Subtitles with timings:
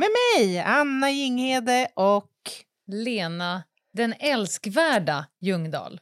[0.00, 2.30] Med mig, Anna Jinghede och...
[2.86, 6.00] Lena, den älskvärda Ljungdahl.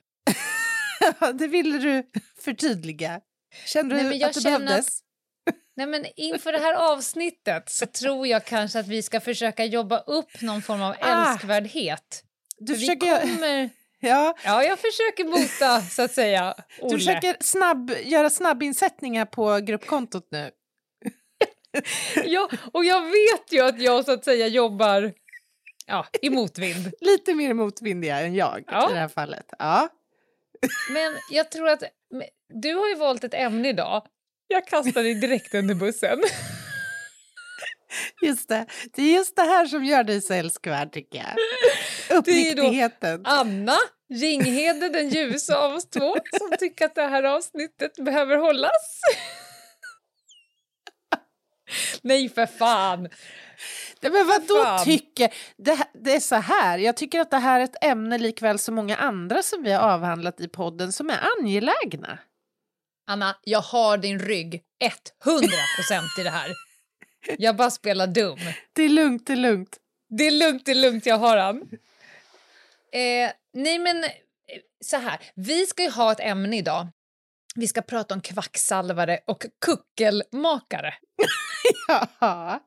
[1.34, 2.03] det ville du
[2.45, 3.20] förtydliga.
[3.66, 4.87] Kände du Nej, jag att det behövdes?
[4.89, 9.65] Att, nej, men inför det här avsnittet så tror jag kanske att vi ska försöka
[9.65, 11.30] jobba upp någon form av Ah.
[11.33, 12.23] älskvärdhet.
[12.59, 13.70] Du För försöker, vi kommer...
[14.01, 16.98] ja, Ja, jag försöker mota, så att säga, du Olle.
[16.98, 20.51] försöker snabb, göra snabbinsättningar på gruppkontot nu.
[22.25, 25.13] Ja, och jag vet ju att jag så att säga jobbar
[25.87, 26.93] ja, i motvind.
[27.01, 28.91] Lite mer motvindiga än jag Ja.
[28.91, 29.47] i det här fallet.
[29.59, 29.89] Ja.
[30.92, 31.83] Men jag tror att...
[32.62, 34.07] Du har ju valt ett ämne idag.
[34.48, 36.23] Jag kastar dig direkt under bussen.
[38.23, 38.67] Just det.
[38.95, 41.27] det är just det här som gör dig så älskvärd, tycker jag.
[42.09, 42.19] Det är då-
[42.62, 43.27] Uppriktigheten.
[43.27, 43.77] Anna
[44.14, 49.01] Ringhede, den ljusa av oss två, som tycker att det här avsnittet behöver hållas.
[52.02, 53.08] Nej, för fan!
[54.00, 55.34] Nej, men vad då tycker...
[55.56, 58.74] Det, det är så här, jag tycker att det här är ett ämne likväl som
[58.74, 62.19] många andra som vi har avhandlat i podden som är angelägna.
[63.06, 64.62] Anna, jag har din rygg
[65.24, 66.52] 100 procent i det här.
[67.39, 68.39] Jag bara spelar dum.
[68.72, 69.78] Det är lugnt, det är lugnt.
[70.08, 71.62] Det är lugnt, det är lugnt, jag har han.
[72.92, 74.11] Eh, nej, men eh,
[74.84, 75.20] så här.
[75.34, 76.89] Vi ska ju ha ett ämne idag.
[77.59, 80.95] Vi ska prata om kvacksalvare och kuckelmakare.
[82.20, 82.61] Ja.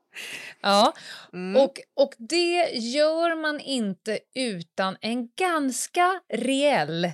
[0.61, 0.93] Ja,
[1.33, 1.61] Mm.
[1.61, 7.11] och, och det gör man inte utan en ganska reell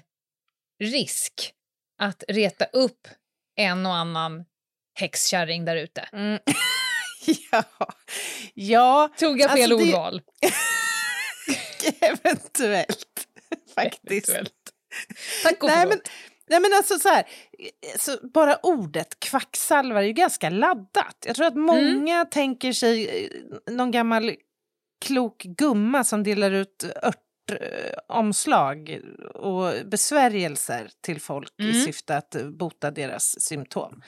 [0.84, 1.54] risk
[2.02, 3.08] att reta upp
[3.56, 4.46] en och annan
[4.94, 6.02] häxkärring där ute.
[6.14, 6.40] Mm.
[7.52, 7.64] ja.
[8.54, 10.22] ja, Tog jag fel Alltså, det- ordval?
[12.02, 13.28] eventuellt.
[13.76, 14.30] Faktiskt.
[14.30, 14.54] Eventuellt.
[15.44, 15.96] Tack och Nej, förlåt.
[15.96, 16.02] men,
[16.50, 17.24] nej men alltså så här,
[18.00, 21.24] så bara ordet kvacksalvare är ju ganska laddat.
[21.26, 24.36] Jag tror att många tänker sig eh, någon gammal
[25.06, 29.00] klok gumma som delar ut örtomslag
[29.34, 31.86] och besvärjelser till folk i Mm.
[31.86, 34.02] syfte att bota deras symptom.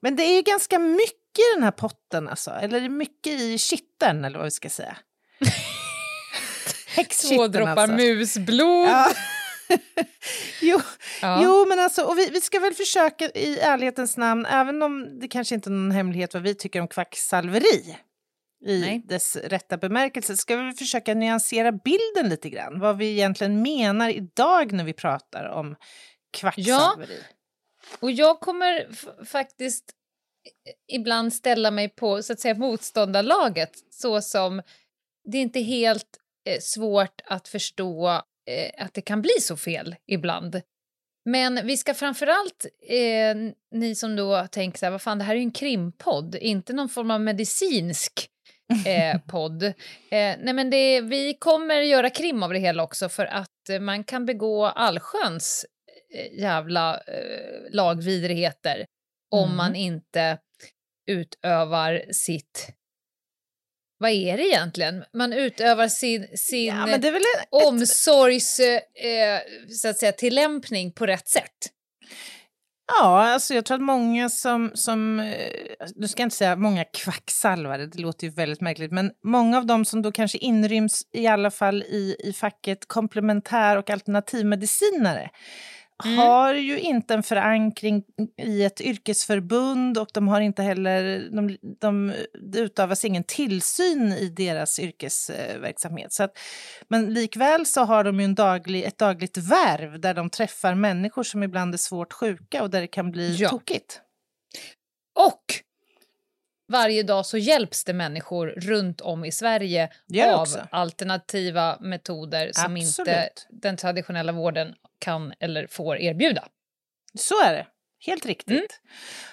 [0.00, 4.24] Men det är ju ganska mycket i den här potten alltså, eller mycket i kitteln
[4.24, 4.96] eller vad vi ska säga.
[7.28, 7.96] Två droppar alltså.
[7.96, 8.88] musblod.
[8.88, 9.10] Ja.
[10.62, 10.80] jo,
[11.22, 11.42] Ja.
[11.42, 15.28] Jo, men alltså, och vi, vi ska väl försöka i ärlighetens namn, även om det
[15.28, 17.96] kanske inte är någon hemlighet vad vi tycker om kvacksalveri
[18.66, 19.02] i Nej.
[19.04, 24.72] dess rätta bemärkelse, ska vi försöka nyansera bilden lite grann, vad vi egentligen menar idag
[24.72, 25.76] när vi pratar om
[26.32, 27.22] kvacksalveri.
[28.00, 28.88] Och jag kommer
[29.24, 29.84] faktiskt
[30.92, 34.62] ibland ställa mig på så att säga motståndarlaget så som
[35.24, 36.18] det är inte helt
[36.48, 40.60] eh, svårt att förstå eh, att det kan bli så fel ibland.
[41.24, 43.36] Men vi ska framförallt, eh,
[43.74, 46.72] ni som då tänker så här, vad fan det här är ju en krimpodd, inte
[46.72, 48.28] någon form av medicinsk
[48.86, 49.62] eh, podd.
[49.62, 49.72] Eh,
[50.10, 54.04] nej men det, vi kommer göra krim av det hela också för att eh, man
[54.04, 55.66] kan begå allsköns
[56.14, 58.86] eh, jävla eh, lagvidrigheter
[59.30, 59.56] om Mm.
[59.56, 60.38] man inte
[61.10, 62.68] utövar sitt...
[63.98, 65.04] Vad är det egentligen?
[65.14, 67.04] Man utövar sin, sin Ja, ett,
[67.50, 69.40] omsorgs eh,
[69.72, 71.72] så att säga, tillämpning på rätt sätt.
[73.00, 76.84] Ja, alltså jag tror att många som, som, eh, nu ska jag inte säga många
[76.84, 81.26] kvacksalvare, det låter ju väldigt märkligt, men många av dem som då kanske inryms i
[81.26, 85.30] alla fall i, i facket komplementär och alternativmedicinare
[86.04, 86.18] Mm.
[86.18, 88.02] har ju inte en förankring
[88.42, 92.12] i ett yrkesförbund och de har inte heller, de, de,
[92.56, 96.12] utövas ingen tillsyn i deras yrkesverksamhet.
[96.12, 96.38] Så att,
[96.88, 101.22] men likväl så har de ju en daglig, ett dagligt värv där de träffar människor
[101.22, 103.48] som ibland är svårt sjuka och där det kan bli Ja.
[103.48, 104.00] tokigt.
[105.18, 105.44] Och
[106.68, 109.88] varje dag så hjälps det människor runt om i Sverige
[110.26, 110.66] av också.
[110.70, 113.46] alternativa metoder som inte Absolut.
[113.50, 116.48] den traditionella vården kan eller får erbjuda.
[117.14, 117.66] Så är det.
[118.06, 118.50] Helt riktigt.
[118.58, 118.66] Mm.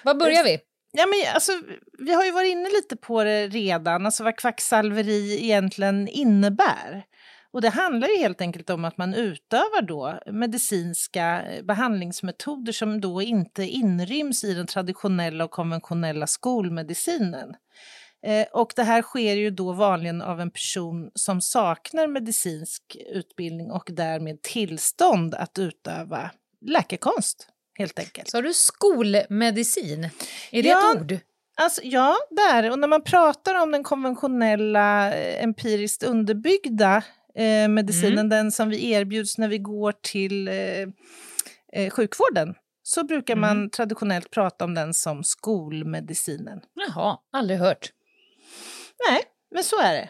[0.02, 0.58] Var börjar vi?
[0.92, 1.52] Ja, men alltså,
[1.98, 7.04] vi har ju varit inne lite på det redan, alltså vad kvacksalveri egentligen innebär.
[7.56, 13.00] Och det handlar ju helt enkelt om att man utövar då medicinska eh, behandlingsmetoder som
[13.00, 17.54] då inte inryms i den traditionella och konventionella skolmedicinen.
[18.26, 23.70] Eh, och det här sker ju då vanligen av en person som saknar medicinsk utbildning
[23.70, 26.30] och därmed tillstånd att utöva
[26.66, 27.48] läkekonst,
[27.78, 28.30] helt enkelt.
[28.30, 30.04] Så har du skolmedicin?
[30.50, 30.92] Är det Ja.
[30.94, 31.18] ett ord?
[31.56, 32.70] Alltså, ja, där.
[32.70, 37.02] Och när man pratar om den konventionella, eh, empiriskt underbyggda
[37.36, 40.54] eh, medicinen, den som vi erbjuds när vi går till eh,
[41.72, 46.60] eh, sjukvården, så brukar man traditionellt prata om den som skolmedicinen.
[46.74, 47.90] Jaha, aldrig hört.
[49.08, 49.22] Nej,
[49.54, 50.08] men så är det.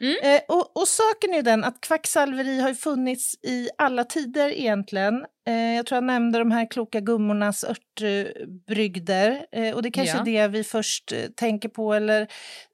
[0.00, 0.16] Mm.
[0.22, 5.24] Eh, och, och saken är den att kvacksalveri har funnits i alla tider egentligen.
[5.48, 9.46] Eh, jag tror jag nämnde de här kloka gummornas örtbrygder.
[9.52, 10.20] Eh, och det kanske Ja.
[10.20, 11.94] är det vi först eh, tänker på.
[11.94, 12.26] Eller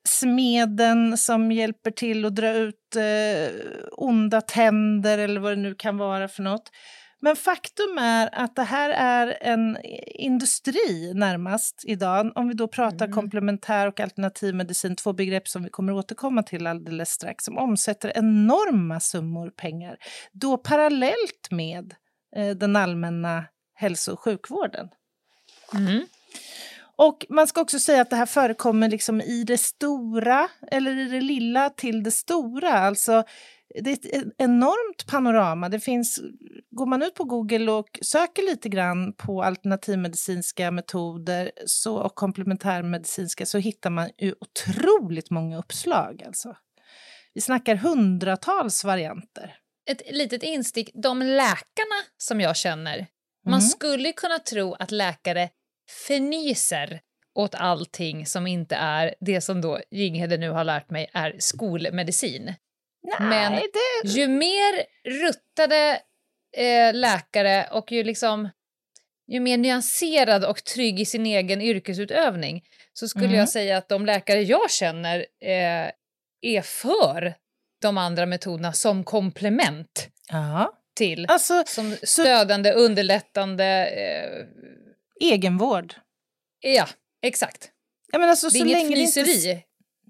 [0.08, 3.54] smeden som hjälper till att dra ut eh,
[3.92, 6.70] onda tänder eller vad det nu kan vara för något.
[7.22, 12.32] Men faktum är att det här är en industri närmast idag.
[12.34, 13.14] Om vi då pratar Mm.
[13.14, 18.12] komplementär och alternativ medicin, två begrepp som vi kommer återkomma till alldeles strax, som omsätter
[18.16, 19.96] enorma summor pengar.
[20.32, 21.94] Då parallellt med
[22.36, 23.44] eh, den allmänna
[23.74, 24.88] hälso och sjukvården.
[25.74, 26.06] Mm.
[26.96, 31.08] Och man ska också säga att det här förekommer liksom i det stora eller i
[31.08, 32.72] det lilla till det stora.
[32.72, 33.24] Alltså,
[33.74, 35.68] det är ett enormt panorama.
[35.68, 36.20] Det finns,
[36.70, 43.46] går man ut på Google och söker lite grann på alternativmedicinska metoder så, och komplementärmedicinska
[43.46, 46.22] så hittar man ju otroligt många uppslag.
[46.26, 46.56] Alltså.
[47.34, 49.56] Vi snackar hundratals varianter.
[49.90, 50.90] Ett litet instick.
[50.94, 53.06] De läkarna som jag känner,
[53.44, 53.68] man Mm.
[53.68, 55.48] skulle kunna tro att läkare
[56.06, 57.00] förnyser
[57.34, 62.54] åt allting som inte är det som då Ginghede nu har lärt mig är skolmedicin.
[63.18, 64.08] Men- det...
[64.08, 64.84] Ju mer
[65.22, 66.00] ruttade
[66.56, 68.48] eh, läkare och ju liksom
[69.28, 73.38] ju mer nyanserad och trygg i sin egen yrkesutövning så skulle Mm.
[73.38, 75.90] jag säga att de läkare jag känner eh,
[76.42, 77.34] är för
[77.82, 80.72] de andra metoderna som komplement Ja.
[80.96, 81.26] till.
[81.28, 83.64] Alltså, Som stödande, underlättande...
[83.86, 84.46] Eh,
[85.32, 85.94] egenvård.
[86.60, 86.88] ja,
[87.22, 87.70] exakt.
[88.12, 89.62] Ja, men alltså, Det är så inget länge det inte fnyseri.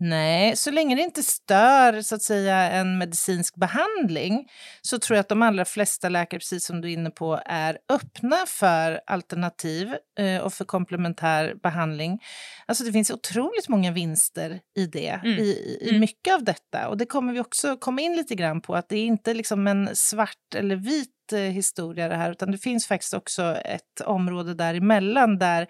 [0.02, 4.48] Nej, så länge det inte stör så att säga, en medicinsk behandling
[4.82, 7.78] så tror jag att de allra flesta läkare, precis som du är inne på, är
[7.88, 12.18] öppna för alternativ eh, och för komplementär behandling.
[12.66, 15.38] Alltså det finns otroligt många vinster i det, Mm.
[15.38, 16.00] i, i Mm.
[16.00, 16.88] mycket av detta.
[16.88, 19.66] Och det kommer vi också komma in lite grann på, att det är inte liksom
[19.66, 24.54] en svart eller vit eh, historia det här, utan det finns faktiskt också ett område
[24.54, 25.66] däremellan där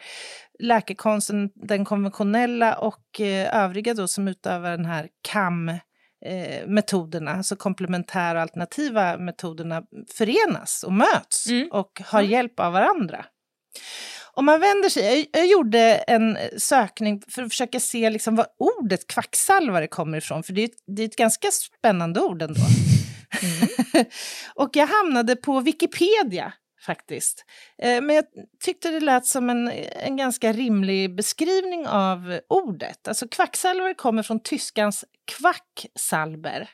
[0.61, 5.69] läkekonsten, den konventionella och eh, övriga då som utövar den här KAM
[6.27, 9.83] eh, metoderna, alltså komplementära och alternativa metoderna
[10.17, 11.69] förenas och möts Mm.
[11.73, 12.31] och har Mm.
[12.33, 13.25] hjälp av varandra.
[14.33, 18.47] Om man vänder sig, jag, jag gjorde en sökning för att försöka se liksom var
[18.59, 22.61] ordet kvacksalvare kommer ifrån, för det är, ett- det är ett ganska spännande ord ändå.
[24.55, 26.53] och jag hamnade på Wikipedia
[26.87, 27.45] faktiskt.
[27.83, 28.25] Eh, Men jag
[28.65, 33.09] tyckte det lät som en, en ganska rimlig beskrivning av ordet.
[33.09, 36.71] Alltså kvacksalvare kommer från tyskans kvacksalber.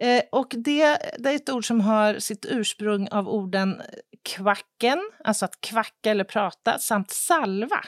[0.00, 3.82] Eh, och det, det är ett ord som har sitt ursprung av orden
[4.24, 7.84] kvacken, alltså att kvacka eller prata, samt salva.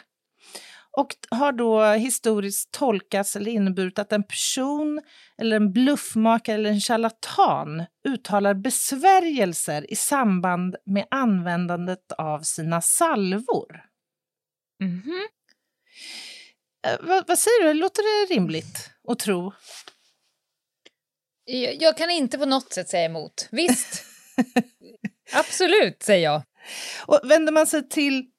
[0.99, 5.03] Och har då historiskt tolkats eller inneburit att en person
[5.41, 13.85] eller en bluffmakare eller en charlatan uttalar besvärjelser i samband med användandet av sina salvor.
[14.81, 15.29] Mhm.
[16.87, 19.53] Eh, vad, vad säger du, låter det rimligt att tro?
[21.45, 23.49] Jag, jag kan inte på något sätt säga emot.
[23.51, 24.05] Visst.
[25.33, 26.43] Absolut, säger jag.
[27.07, 28.31] Och vänder man sig till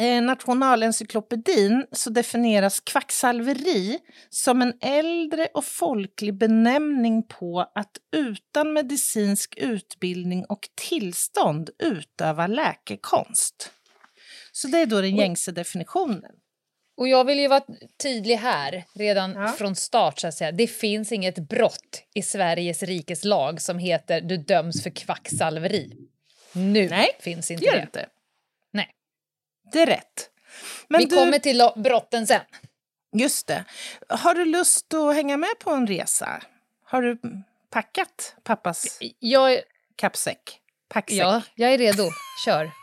[0.00, 3.98] eh, Nationalencyklopedin så definieras kvacksalveri
[4.30, 13.70] som en äldre och folklig benämning på att utan medicinsk utbildning och tillstånd utöva läkekonst.
[14.52, 16.32] Så det är då den gängse definitionen.
[16.96, 17.64] Och jag vill ju vara
[18.02, 19.48] tydlig här redan Ja.
[19.48, 20.52] från start så att säga.
[20.52, 25.96] Det finns inget brott i Sveriges rikes lag som heter du döms för kvacksalveri.
[26.52, 27.70] Nu Nej, finns inte det.
[27.76, 28.06] det inte.
[29.74, 30.30] Rätt.
[30.88, 32.40] Men Vi du, kommer till brotten sen.
[33.12, 33.64] just det.
[34.08, 36.42] Har du lust att hänga med på en resa?
[36.84, 37.18] Har du
[37.70, 39.60] packat pappas Jag,
[39.96, 40.60] kappsäck?
[40.88, 41.18] Packsäck?
[41.18, 42.04] ja, jag är redo.
[42.44, 42.70] Kör.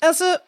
[0.00, 0.38] Alltså,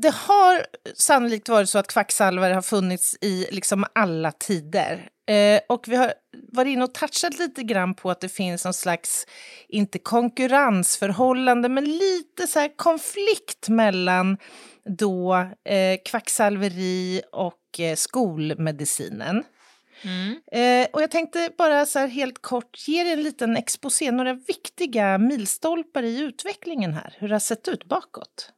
[0.00, 5.08] det har sannolikt varit så att kvacksalvare har funnits i liksom alla tider.
[5.28, 6.12] Eh, och vi har
[6.52, 9.26] varit inne och touchat lite grann på att det finns någon slags,
[9.68, 14.36] inte konkurrensförhållande, men lite så konflikt mellan
[14.98, 19.44] då eh, kvacksalveri och eh, skolmedicinen.
[20.02, 20.40] Mm.
[20.52, 25.18] Eh, och jag tänkte bara så helt kort ge er en liten exposé, några viktiga
[25.18, 28.52] milstolpar i utvecklingen här, hur det har sett ut bakåt.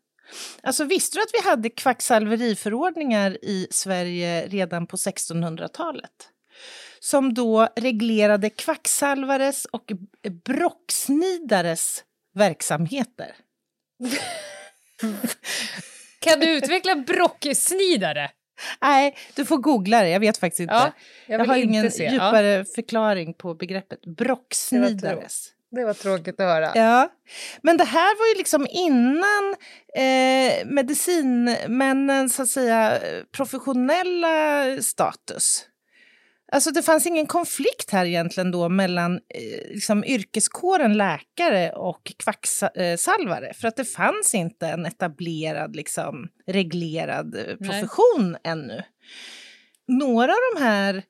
[0.62, 6.29] Alltså visste du att vi hade kvacksalveriförordningar i Sverige redan på 1600-talet?
[7.01, 9.93] Som då reglerade kvacksalvares och
[10.45, 13.35] brocksnidares verksamheter.
[16.21, 18.31] kan du utveckla brocksnidare?
[18.81, 20.09] Nej, du får googla det.
[20.09, 20.75] Jag vet faktiskt inte.
[20.75, 20.93] Ja,
[21.27, 22.11] jag, jag, har ingen se.
[22.11, 22.65] djupare ja.
[22.75, 25.49] förklaring på begreppet brocksnidares.
[25.73, 26.73] Det var tråkigt att höra.
[26.75, 27.09] Ja.
[27.62, 29.55] Men det här var ju liksom innan
[29.97, 32.99] eh, medicinmännens så att säga,
[33.37, 35.67] professionella status.
[36.52, 43.55] Alltså det fanns ingen konflikt här egentligen då mellan eh, liksom yrkeskåren läkare och kvacksalvare.
[43.55, 48.41] För att det fanns inte en etablerad, liksom, reglerad eh, profession Nej.
[48.45, 48.83] ännu.
[49.88, 51.02] Några av de här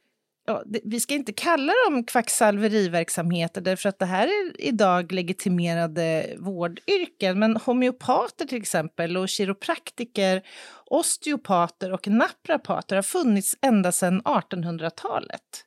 [0.47, 6.35] ja, det, vi ska inte kalla dem kvacksalveriverksamheter därför att det här är idag legitimerade
[6.39, 7.39] vårdyrken.
[7.39, 10.43] Men homeopater till exempel och kiropraktiker,
[10.85, 15.65] osteopater och naprapater har funnits ända sedan 1800-talet.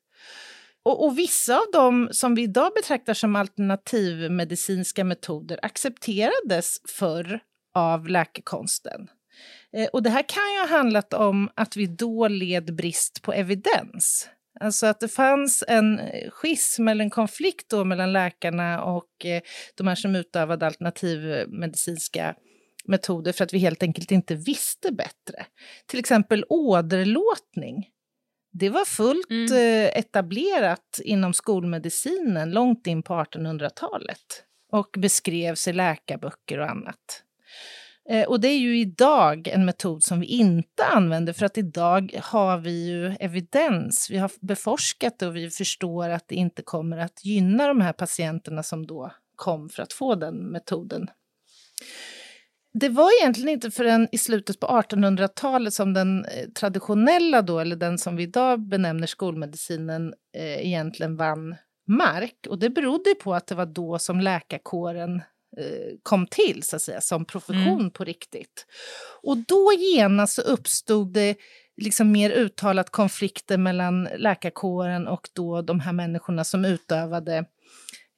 [0.83, 7.39] Och, och, vissa av dem som vi idag betraktar som alternativmedicinska metoder accepterades förr
[7.73, 9.07] av läkekonsten.
[9.73, 13.33] Eh, och det här kan ju ha handlat om att vi då led brist på
[13.33, 14.29] evidens.
[14.59, 19.41] Alltså att det fanns en eh, schism eller en konflikt då mellan läkarna och eh,
[19.75, 22.35] de här som utövade alternativmedicinska
[22.87, 25.45] metoder för att vi helt enkelt inte visste bättre.
[25.85, 27.89] Till exempel åderlåtning.
[28.51, 29.53] Det var fullt mm.
[29.53, 37.24] Eh, etablerat inom skolmedicinen långt in på 1800-talet och beskrevs i läkarböcker och annat.
[38.09, 42.19] Eh, och det är ju idag en metod som vi inte använder för att idag
[42.23, 44.07] har vi ju evidens.
[44.09, 47.93] Vi har beforskat det och vi förstår att det inte kommer att gynna de här
[47.93, 51.09] patienterna som då kom för att få den metoden.
[52.73, 57.75] Det var egentligen inte förrän i slutet på 1800-talet som den eh, traditionella då, eller
[57.75, 61.55] den som vi idag benämner skolmedicinen, eh, egentligen vann
[61.87, 62.47] mark.
[62.49, 65.21] Och det berodde på att det var då som läkarkåren
[66.03, 67.91] kom till så att säga, som profession mm.
[67.91, 68.65] på riktigt.
[69.23, 71.35] Och då genast uppstod det
[71.81, 77.37] liksom mer uttalat konflikter mellan läkarkåren och då de här människorna som utövade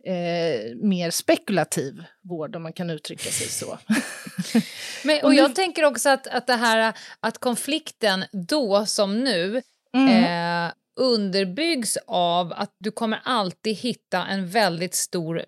[0.06, 3.78] eh, mer spekulativ vård, om man kan uttrycka sig så.
[5.04, 9.62] Men, och jag tänker också att, att det här att konflikten då som nu
[9.94, 10.24] mm.
[10.24, 15.46] eh, underbyggs av att du kommer alltid hitta en väldigt stor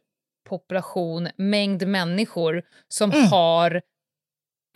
[0.50, 3.27] population, mängd människor som mm.
[3.27, 3.82] har,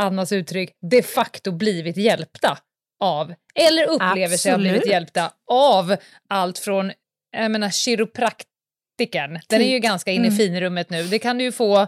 [0.04, 2.58] Annas uttryck, de facto blivit hjälpta
[3.00, 4.40] av, eller upplever Absolut.
[4.40, 5.96] sig ha blivit hjälpta av
[6.30, 6.92] allt från,
[7.32, 9.84] jag menar kiropraktikern, den är ju typ.
[9.84, 10.38] ganska inne i mm.
[10.38, 11.82] finrummet nu, det kan du ju få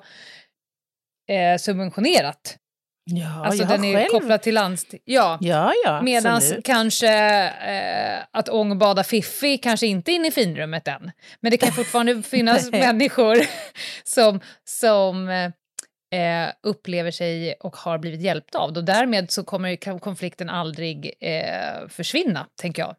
[1.29, 2.57] eh, subventionerat
[3.07, 4.09] Ja, alltså den är själv...
[4.09, 4.99] kopplad till landsting.
[5.05, 7.09] Ja, ja, ja Medan kanske
[7.47, 11.11] eh, att ångbada Fiffi kanske inte är inne i finrummet än.
[11.39, 13.37] Men det kan fortfarande finnas människor
[14.03, 18.79] som, som eh, upplever sig och har blivit hjälpta av det.
[18.79, 22.95] Och därmed så kommer konflikten aldrig eh, försvinna, tänker jag.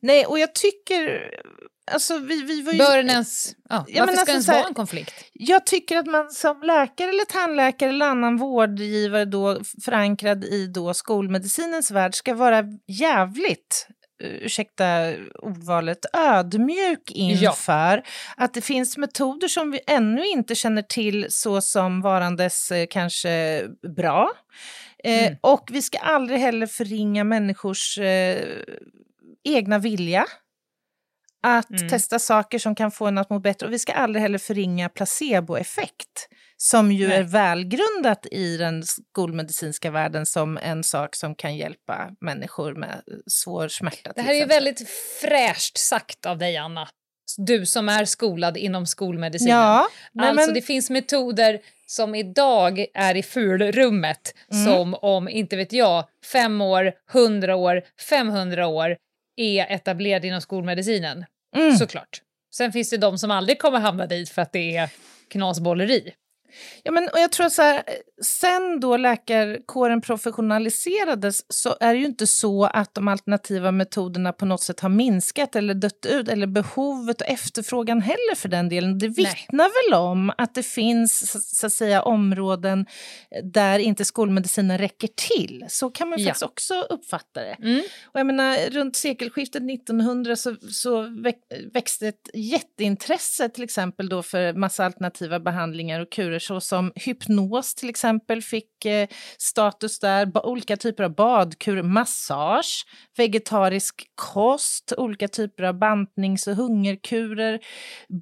[0.00, 1.30] Nej, och jag tycker
[1.90, 2.78] Alltså, vi, vi var ju...
[2.78, 3.54] Bör den ens...
[3.68, 5.14] Ja, ja, varför ska alltså, ens vara en konflikt?
[5.32, 10.94] Jag tycker att man som läkare eller tandläkare eller annan vårdgivare då, förankrad i då
[10.94, 13.86] skolmedicinens värld ska vara jävligt
[14.22, 18.02] eh, ursäkta ordvalet, ödmjuk inför ja.
[18.36, 23.64] att det finns metoder som vi ännu inte känner till så som varandes eh, kanske
[23.96, 24.30] bra.
[25.04, 25.38] Eh, mm.
[25.40, 28.38] och vi ska aldrig heller förringa människors eh,
[29.56, 30.26] egna vilja
[31.42, 31.88] att mm.
[31.88, 33.66] testa saker som kan få en att må bättre.
[33.66, 37.16] Och vi ska aldrig heller förringa placeboeffekt som ju Nej.
[37.16, 43.68] är välgrundat i den skolmedicinska världen som en sak som kan hjälpa människor med svår
[43.68, 44.12] smärta.
[44.16, 44.88] Det här är ju väldigt
[45.20, 46.88] fräscht sagt av dig, Anna.
[47.36, 49.56] Du som är skolad inom skolmedicinen.
[49.56, 49.88] Ja,
[50.20, 50.54] alltså men...
[50.54, 54.66] det finns metoder som idag är i fulrummet mm.
[54.66, 58.96] som om, inte vet jag, fem år, hundra år, 500 år
[59.38, 61.24] är etablerad inom skolmedicinen.
[61.56, 61.76] Mm.
[61.76, 62.22] Såklart.
[62.54, 64.90] Sen finns det de som aldrig kommer hamna dit för att det är
[65.28, 66.14] knasbolleri.
[66.82, 67.82] Ja, men, och jag tror så här,
[68.20, 74.46] sen då läkarkåren professionaliserades så är det ju inte så att de alternativa metoderna på
[74.46, 78.98] något sätt har minskat eller dött ut, eller behovet och efterfrågan heller för den delen.
[78.98, 82.86] Det vittnar väl om att det finns så, att säga områden
[83.42, 85.64] där inte skolmedicinen räcker till.
[85.68, 86.26] Så kan man ja.
[86.26, 87.56] faktiskt också uppfatta det.
[87.62, 87.82] Mm.
[88.04, 91.06] Och jag menar, runt sekelskiftet 1900 så, så
[91.72, 97.88] växte ett jätteintresse till exempel då för massa alternativa behandlingar och kurer såsom hypnos till
[97.88, 98.07] exempel
[98.42, 102.86] fick eh, status där, olika typer av badkur, massage,
[103.16, 107.60] vegetarisk kost, olika typer av bantnings och hungerkurer,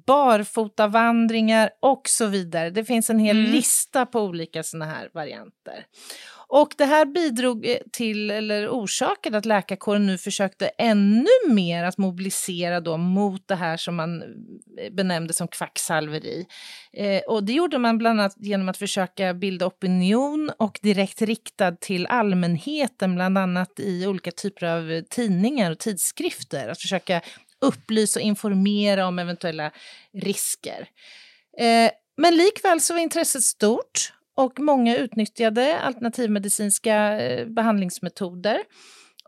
[0.07, 2.69] barfotavandringar och så vidare.
[2.69, 3.51] Det finns en hel mm.
[3.51, 5.85] lista på olika sådana här varianter.
[6.49, 11.97] Och det här bidrog eh, till, eller orsakade att läkarkåren nu försökte ännu mer att
[11.97, 16.45] mobilisera då mot det här som man eh, benämnde som kvacksalveri.
[16.93, 21.71] Eh, och det gjorde man bland annat genom att försöka bilda opinion och direkt riktad
[21.71, 26.69] till allmänheten, bland annat i olika typer av tidningar och tidskrifter.
[26.69, 27.21] Att försöka
[27.61, 29.71] upplysa och informera om eventuella
[30.13, 30.87] risker.
[31.59, 38.59] Eh, men likväl så var intresset stort och många utnyttjade alternativmedicinska eh, behandlingsmetoder.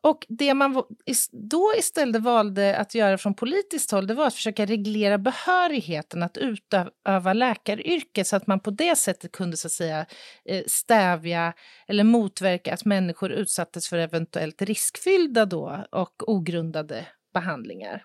[0.02, 0.84] Och det man
[1.32, 6.38] då istället valde att göra från politiskt håll det var att försöka reglera behörigheten att
[6.38, 10.06] utöva läkaryrket så att man på det sättet kunde så att säga,
[10.46, 11.54] eh, stävja
[11.88, 18.04] eller motverka att människor utsattes för eventuellt riskfyllda då och ogrundade behandlingar.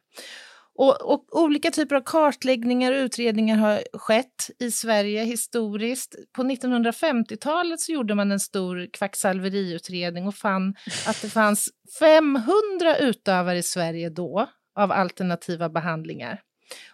[0.76, 6.14] Och, och, olika typer av kartläggningar och utredningar har skett i Sverige historiskt.
[6.32, 10.74] På 1950-talet så gjorde man en stor kvacksalveriutredning och fann
[11.06, 16.42] att det fanns 500 utövare i Sverige då av alternativa behandlingar.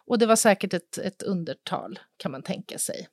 [0.07, 3.09] Och det var säkert ett, ett undertal kan man tänka sig.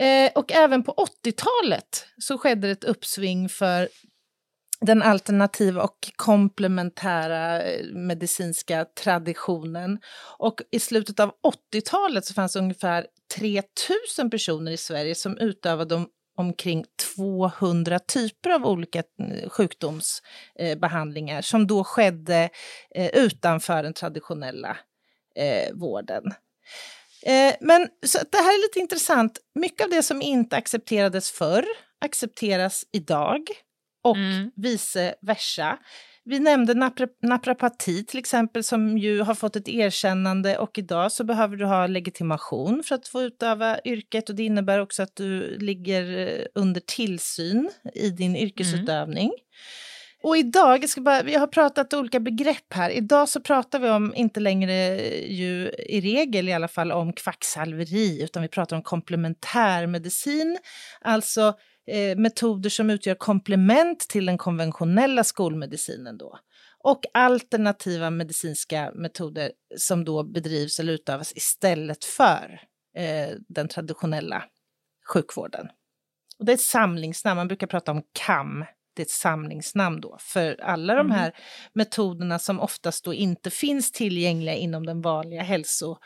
[0.00, 3.88] Eh, och även på 80-talet så skedde ett uppsving för
[4.80, 9.98] den alternativa och komplementära eh, medicinska traditionen.
[10.38, 11.32] Och i slutet av
[11.72, 13.06] 80-talet så fanns ungefär
[13.38, 16.06] 3000 personer i Sverige som utövade
[16.36, 16.84] omkring
[17.16, 22.50] 200 typer av olika eh, sjukdomsbehandlingar eh, som då skedde
[23.12, 24.76] utanför den traditionella
[25.72, 26.22] vården.
[27.60, 29.38] Men så det här är lite intressant.
[29.54, 31.64] Mycket av det som inte accepterades förr
[32.00, 33.40] accepteras idag
[34.02, 34.50] och mm.
[34.56, 35.78] vice versa.
[36.24, 41.24] Vi nämnde napra naprapati till exempel som ju har fått ett erkännande och idag så
[41.24, 45.58] behöver du ha legitimation för att få utöva yrket och det innebär också att du
[45.58, 49.26] ligger eh, under tillsyn i din yrkesutövning.
[49.26, 49.38] Mm.
[50.22, 52.90] Och idag, jag, ska bara, vi har pratat olika begrepp här.
[52.90, 54.74] Idag så pratar vi om, inte längre
[55.26, 60.58] ju i regel i alla fall, om kvacksalveri, utan vi pratar om komplementärmedicin.
[61.00, 61.54] Alltså
[61.90, 66.38] eh, metoder som utgör komplement till den konventionella skolmedicinen då.
[66.78, 72.60] Och alternativa medicinska metoder som då bedrivs eller utövas istället för
[72.96, 74.44] eh, den traditionella
[75.12, 75.68] sjukvården.
[76.38, 80.16] Och det är ett samlingsnamn, man brukar prata om KAM, det är ett samlingsnamn då
[80.20, 81.12] för alla de mm.
[81.12, 81.40] här mm.
[81.72, 85.96] metoderna som oftast då inte finns tillgängliga inom den vanliga hälso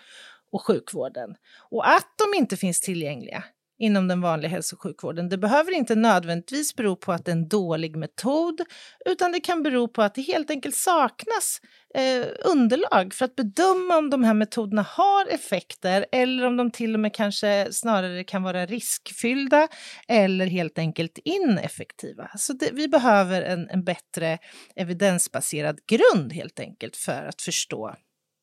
[0.52, 1.34] och sjukvården.
[1.70, 3.44] Och att de inte finns tillgängliga,
[3.78, 5.28] inom den vanliga hälso och sjukvården.
[5.28, 8.60] Det behöver inte nödvändigtvis bero på att det är en dålig metod
[9.06, 11.60] utan det kan bero på att det helt enkelt saknas
[11.94, 16.94] eh, underlag för att bedöma om de här metoderna har effekter eller om de till
[16.94, 19.68] och med kanske snarare kan vara riskfyllda
[20.08, 22.30] eller helt enkelt ineffektiva.
[22.36, 24.38] Så det, vi behöver en, en bättre
[24.76, 27.94] evidensbaserad grund helt enkelt för att förstå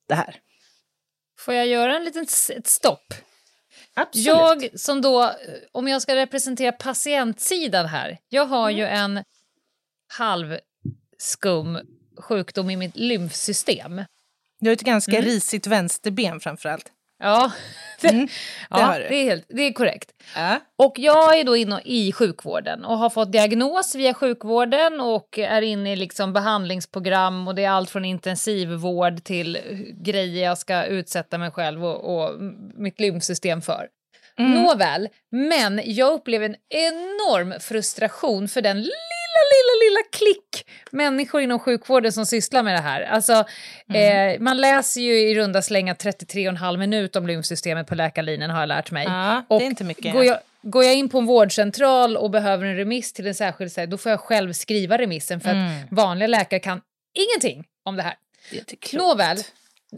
[0.08, 0.36] det här.
[1.40, 2.26] Får jag göra en liten
[2.58, 3.14] ett stopp?
[3.94, 4.26] Absolut.
[4.26, 5.32] Jag som då,
[5.72, 8.80] om jag ska representera patientsidan här, jag har mm.
[8.80, 9.24] ju en
[10.18, 11.80] halvskum
[12.18, 14.06] sjukdom i mitt lymfsystem.
[14.60, 15.26] Du har ett ganska mm.
[15.26, 16.92] risigt vänsterben framförallt.
[17.22, 17.52] Ja,
[18.02, 18.32] det, mm, det,
[18.70, 20.12] ja det, är helt, det är korrekt.
[20.36, 20.56] Äh.
[20.76, 25.62] Och jag är då inne i sjukvården och har fått diagnos via sjukvården och är
[25.62, 29.58] inne i liksom behandlingsprogram och det är allt från intensivvård till
[30.04, 32.42] grejer jag ska utsätta mig själv och, och
[32.76, 33.88] mitt lymfsystem för.
[34.38, 34.52] Mm.
[34.52, 38.78] Nåväl, men jag upplever en enorm frustration för den
[39.54, 43.02] lilla, lilla klick människor inom sjukvården som sysslar med det här.
[43.02, 43.44] Alltså,
[43.90, 44.34] mm.
[44.34, 48.68] eh, man läser ju i runda slängar 33,5 minut om lymfsystemet på läkarlinjen har jag
[48.68, 49.06] lärt mig.
[49.06, 50.14] Ja, och det är inte mycket.
[50.14, 53.90] Går jag, går jag in på en vårdcentral och behöver en remiss till en särskild
[53.90, 55.66] då får jag själv skriva remissen för mm.
[55.66, 56.82] att vanliga läkare kan
[57.14, 58.16] ingenting om det här.
[58.52, 59.38] Det Nåväl,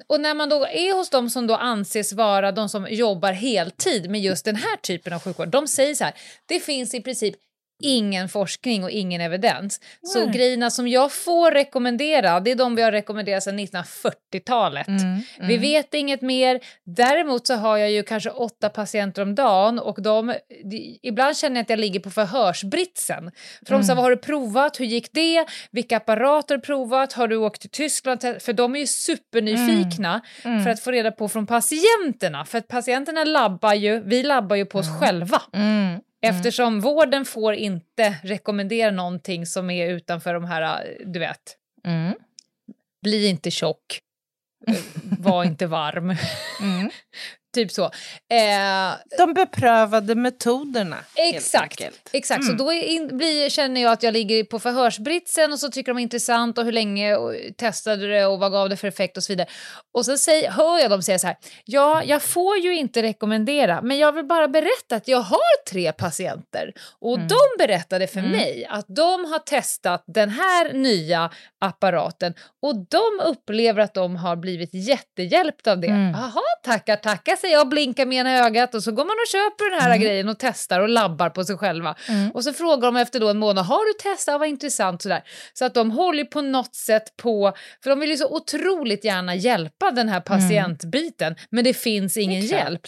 [0.08, 4.10] och när man då är hos de som då anses vara de som jobbar heltid
[4.10, 6.14] med just den här typen av sjukvård, de säger så här,
[6.46, 7.36] det finns i princip
[7.84, 9.80] ingen forskning och ingen evidens.
[9.82, 10.12] Nej.
[10.14, 14.88] Så grejerna som jag får rekommendera, det är de vi har rekommenderat sedan 1940-talet.
[14.88, 15.22] Mm, mm.
[15.40, 16.60] Vi vet inget mer.
[16.86, 21.56] Däremot så har jag ju kanske åtta patienter om dagen och de, de ibland känner
[21.56, 23.32] jag att jag ligger på förhörsbritsen.
[23.66, 23.82] För mm.
[23.82, 24.80] de säger, vad har du provat?
[24.80, 25.46] Hur gick det?
[25.72, 27.14] Vilka apparater har du provat?
[27.14, 28.22] Har du åkt till Tyskland?
[28.40, 30.64] För de är ju supernyfikna mm, mm.
[30.64, 32.46] för att få reda på från patienterna.
[32.46, 34.88] För att patienterna labbar ju, vi labbar ju på oss
[35.54, 36.00] mm.
[36.24, 36.36] Mm.
[36.36, 41.58] Eftersom vården får inte rekommendera någonting som är utanför de här, du vet.
[41.86, 42.14] Mm.
[43.02, 44.00] Bli inte tjock.
[45.20, 46.16] Var inte varm.
[46.62, 46.90] Mm.
[47.54, 47.84] Typ så.
[47.84, 50.98] Eh, de beprövade metoderna.
[51.16, 51.82] Exakt.
[52.12, 52.44] exakt.
[52.44, 52.58] Mm.
[52.58, 55.98] Så då in, blir, känner jag att jag ligger på förhörsbritsen och så tycker de
[55.98, 59.24] är intressant och hur länge och, testade det och vad gav det för effekt och
[59.24, 59.48] så vidare.
[59.94, 63.82] Och så säger, hör jag dem säga så här, ja, jag får ju inte rekommendera,
[63.82, 67.28] men jag vill bara berätta att jag har tre patienter och mm.
[67.28, 68.32] de berättade för mm.
[68.32, 71.32] mig att de har testat den här nya
[71.64, 75.88] apparaten och de upplever att de har blivit jättehjälpta av det.
[75.88, 76.16] Mm.
[76.64, 79.72] Tackar, tackar säger jag och blinkar med ena ögat och så går man och köper
[79.72, 80.02] den här mm.
[80.02, 81.96] grejen och testar och labbar på sig själva.
[82.10, 82.32] Mm.
[82.32, 84.40] Och så frågar de efter då en månad, har du testat?
[84.40, 85.24] Vad intressant sådär.
[85.54, 89.36] Så att de håller på något sätt på, för de vill ju så otroligt gärna
[89.36, 90.40] hjälpa den här mm.
[90.40, 92.82] patientbiten, men det finns ingen det hjälp.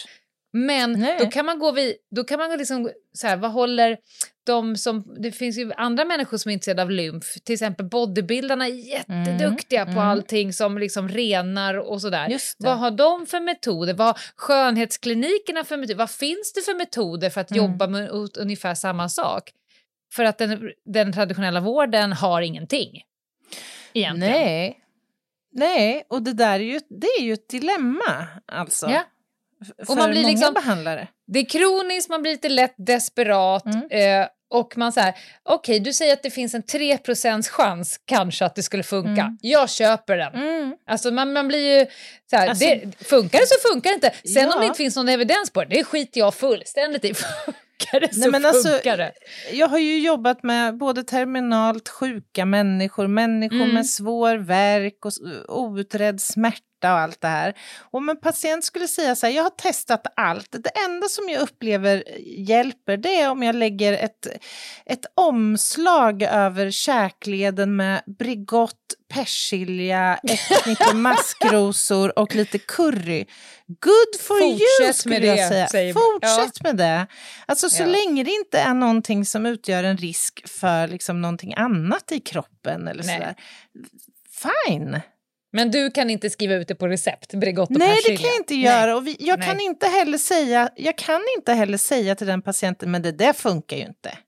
[0.56, 1.16] Men Nej.
[1.18, 3.98] då kan man gå vid, då kan man liksom, så här, vad håller
[4.46, 8.66] de som, det finns ju andra människor som är intresserade av lymf, till exempel bodybuildarna
[8.66, 10.10] är jätteduktiga mm, på mm.
[10.10, 12.36] allting som liksom renar och sådär.
[12.58, 13.94] Vad har de för metoder?
[13.94, 15.94] Vad har skönhetsklinikerna för metoder?
[15.94, 17.64] Vad finns det för metoder för att mm.
[17.64, 19.50] jobba med ungefär samma sak?
[20.12, 23.02] För att den, den traditionella vården har ingenting.
[23.92, 24.32] Egentligen.
[24.32, 24.78] Nej.
[25.52, 28.90] Nej, och det där är ju, det är ju ett dilemma alltså.
[28.90, 29.02] Ja.
[29.64, 31.08] För och man blir många liksom, behandlare.
[31.26, 33.64] Det är kroniskt, man blir lite lätt desperat.
[33.66, 34.22] Mm.
[34.22, 36.98] Eh, och man säger, okej okay, du säger att det finns en 3
[37.50, 39.22] chans kanske att det skulle funka.
[39.22, 39.38] Mm.
[39.40, 40.34] Jag köper den.
[40.34, 40.74] Mm.
[40.86, 41.86] Alltså man, man blir ju
[42.30, 44.12] så här, alltså, det, funkar det så funkar det inte.
[44.24, 44.54] Sen ja.
[44.54, 47.14] om det inte finns någon evidens på det, det skiter jag fullständigt i.
[47.76, 49.56] Funkar det så Nej, men alltså, funkar alltså, det.
[49.56, 53.74] Jag har ju jobbat med både terminalt sjuka människor, människor mm.
[53.74, 55.12] med svår värk och
[55.48, 57.54] outredd smärta och allt det här.
[57.90, 61.42] Om en patient skulle säga så här, jag har testat allt, det enda som jag
[61.42, 64.26] upplever hjälper det är om jag lägger ett,
[64.86, 73.24] ett omslag över käkleden med Bregott, persilja, ett knippe maskrosor och lite curry.
[73.66, 75.94] Good for Fortsätt you skulle jag det, säga.
[75.94, 76.72] Fortsätt ja.
[76.72, 77.06] med det.
[77.46, 77.86] Alltså så ja.
[77.86, 82.88] länge det inte är någonting som utgör en risk för liksom någonting annat i kroppen
[82.88, 83.34] eller sådär.
[84.66, 85.00] Fine.
[85.56, 88.16] Men du kan inte skriva ut det på recept, Bregott och Nej, persilja.
[88.16, 88.96] det kan jag inte göra.
[88.96, 92.90] Och vi, jag, kan inte heller säga, jag kan inte heller säga till den patienten,
[92.90, 94.18] men det där funkar ju inte.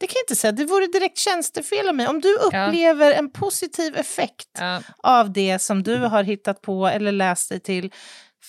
[0.00, 2.06] Det kan jag inte säga, det vore direkt tjänstefel av mig.
[2.06, 3.16] Om du upplever ja.
[3.16, 4.82] en positiv effekt ja.
[4.96, 7.92] av det som du har hittat på eller läst dig till,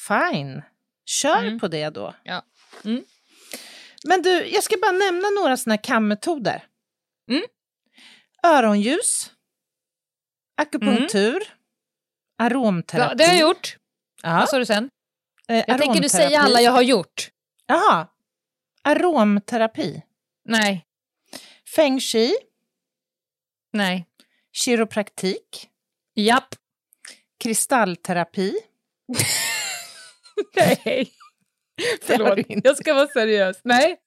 [0.08, 0.62] fine,
[1.06, 1.60] kör mm.
[1.60, 2.14] på det då.
[2.24, 2.42] Ja.
[2.86, 3.04] Mm.
[4.08, 6.64] Men du, jag ska bara nämna några sådana här kammetoder.
[7.30, 7.44] Mm.
[8.44, 9.32] Öronljus,
[10.58, 11.63] akupunktur, mm.
[12.38, 13.10] Aromterapi.
[13.10, 13.78] Ja, det har jag gjort.
[14.24, 14.38] Ja.
[14.38, 14.90] Vad sa du sen?
[15.48, 17.30] Eh, jag tänker du säga alla jag har gjort.
[17.66, 18.08] Jaha.
[18.84, 20.02] Aromterapi.
[20.46, 20.86] Nej.
[21.76, 22.36] Feng shui.
[23.74, 24.06] Nej.
[24.54, 25.70] Kiropraktik.
[26.16, 26.56] Japp.
[27.44, 28.54] Kristallterapi.
[30.56, 31.12] Nej.
[32.02, 33.62] Förlåt, jag ska vara seriös.
[33.64, 33.98] Nej,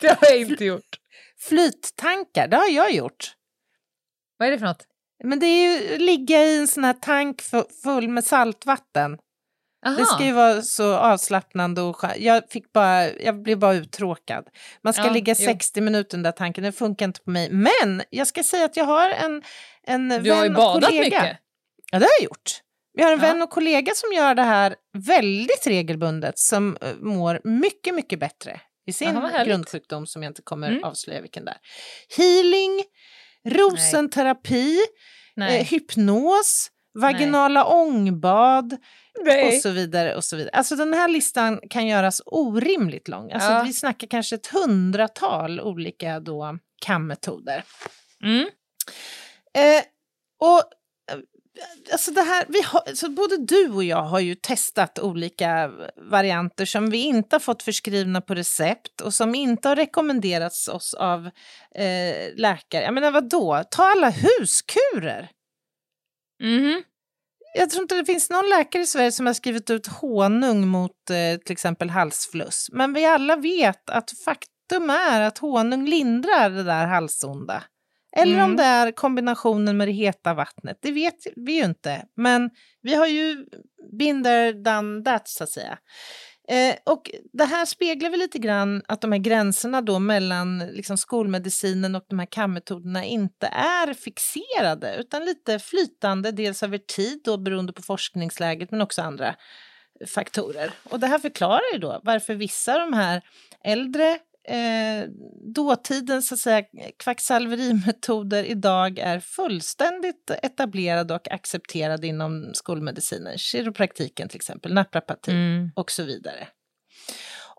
[0.00, 1.00] det har jag inte gjort.
[1.38, 3.36] Flyttankar, det har jag gjort.
[4.36, 4.86] Vad är det för något?
[5.24, 7.42] Men det är ju ligga i en sån här tank
[7.82, 9.18] full med saltvatten.
[9.86, 9.96] Aha.
[9.96, 14.48] Det ska ju vara så avslappnande och jag, fick bara, jag blev bara uttråkad.
[14.82, 15.84] Man ska ja, ligga 60 jo.
[15.84, 17.50] minuter under tanken, det funkar inte på mig.
[17.50, 19.42] Men jag ska säga att jag har en,
[19.86, 21.38] en du vän har ju badat mycket.
[21.92, 22.60] Ja, det har jag gjort.
[22.94, 23.26] Vi har en ja.
[23.26, 28.60] vän och kollega som gör det här väldigt regelbundet som eh, mår mycket, mycket bättre
[28.86, 30.84] i sin Aha, grundsjukdom som jag inte kommer mm.
[30.84, 31.58] avslöja vilken det är.
[32.16, 32.82] Healing,
[33.46, 34.78] rosenterapi,
[35.36, 35.60] Nej.
[35.60, 37.72] Eh, hypnos, vaginala Nej.
[37.72, 38.76] ångbad
[39.24, 39.46] Nej.
[39.46, 40.14] och så vidare.
[40.14, 40.50] och så vidare.
[40.56, 43.32] Alltså den här listan kan göras orimligt lång.
[43.32, 43.62] Alltså ja.
[43.62, 47.64] Vi snackar kanske ett hundratal olika då kammetoder.
[48.22, 48.48] Mm.
[49.54, 49.82] Eh,
[50.40, 50.62] och
[51.92, 55.70] Alltså det här, vi har, så både du och jag har ju testat olika
[56.10, 60.94] varianter som vi inte har fått förskrivna på recept och som inte har rekommenderats oss
[60.94, 61.26] av
[61.74, 62.82] eh, läkare.
[62.84, 65.30] Jag menar vadå, ta alla huskurer.
[66.42, 66.82] Mm.
[67.54, 71.10] jag tror inte det finns någon läkare i Sverige som har skrivit ut honung mot
[71.10, 72.68] eh, till exempel halsfluss.
[72.72, 77.62] Men vi alla vet att faktum är att honung lindrar det där halsonda.
[78.16, 78.44] Eller mm.
[78.44, 82.04] om det är kombinationen med det heta vattnet, det vet vi ju inte.
[82.16, 82.50] Men
[82.82, 83.46] vi har ju
[83.98, 85.78] binder done that, så att säga.
[86.48, 90.96] Eh, och det här speglar väl lite grann att de här gränserna då mellan liksom
[90.96, 97.36] skolmedicinen och de här kammetoderna inte är fixerade utan lite flytande, dels över tid då
[97.36, 99.34] beroende på forskningsläget men också andra
[100.14, 100.70] faktorer.
[100.90, 103.22] Och det här förklarar ju då varför vissa av de här
[103.64, 105.08] äldre eh,
[105.54, 106.62] dåtidens så att säga,
[106.98, 113.38] kvacksalverimetoder idag är fullständigt etablerade och accepterade inom skolmedicinen.
[113.38, 115.70] Kiropraktiken till exempel, naprapati mm.
[115.74, 116.48] och så vidare.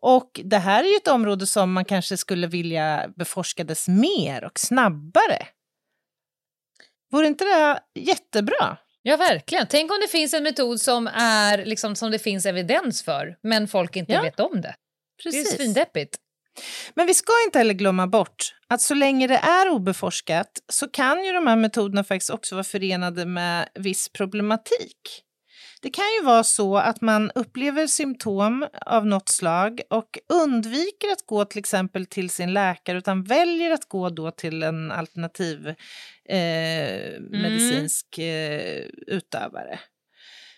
[0.02, 4.60] Och det här är ju ett område som man kanske skulle vilja beforskades mer och
[4.60, 5.48] snabbare.
[7.12, 8.78] Vore inte det jättebra?
[9.02, 9.68] Ja, verkligen.
[9.68, 13.68] Tänk om det finns en metod som, är, liksom, som det finns evidens för, men
[13.68, 14.22] folk inte ja.
[14.22, 14.76] vet om det.
[15.24, 15.50] Precis.
[15.50, 16.18] Det är svindeppigt.
[16.94, 21.26] Men vi ska inte heller glömma bort att så länge det är obeforskat så kan
[21.26, 25.24] ju de här metoderna faktiskt också vara förenade med viss problematik.
[25.82, 31.26] Det kan ju vara så att man upplever symptom av något slag och undviker att
[31.26, 35.68] gå till exempel till sin läkare utan väljer att gå då till en alternativ
[36.30, 37.42] eh, mm.
[37.42, 39.80] medicinsk eh, utövare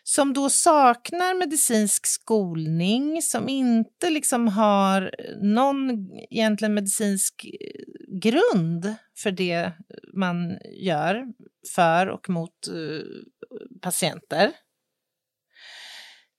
[0.10, 8.96] som då saknar medicinsk skolning, som inte liksom har eh, någon egentligen medicinsk eh, grund
[9.18, 9.72] för det
[10.14, 11.26] man gör
[11.76, 13.06] för och mot eh,
[13.82, 14.52] patienter.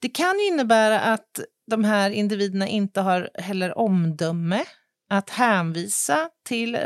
[0.01, 4.65] Det kan innebära att de här individerna inte har heller omdöme
[5.13, 6.79] att hänvisa till,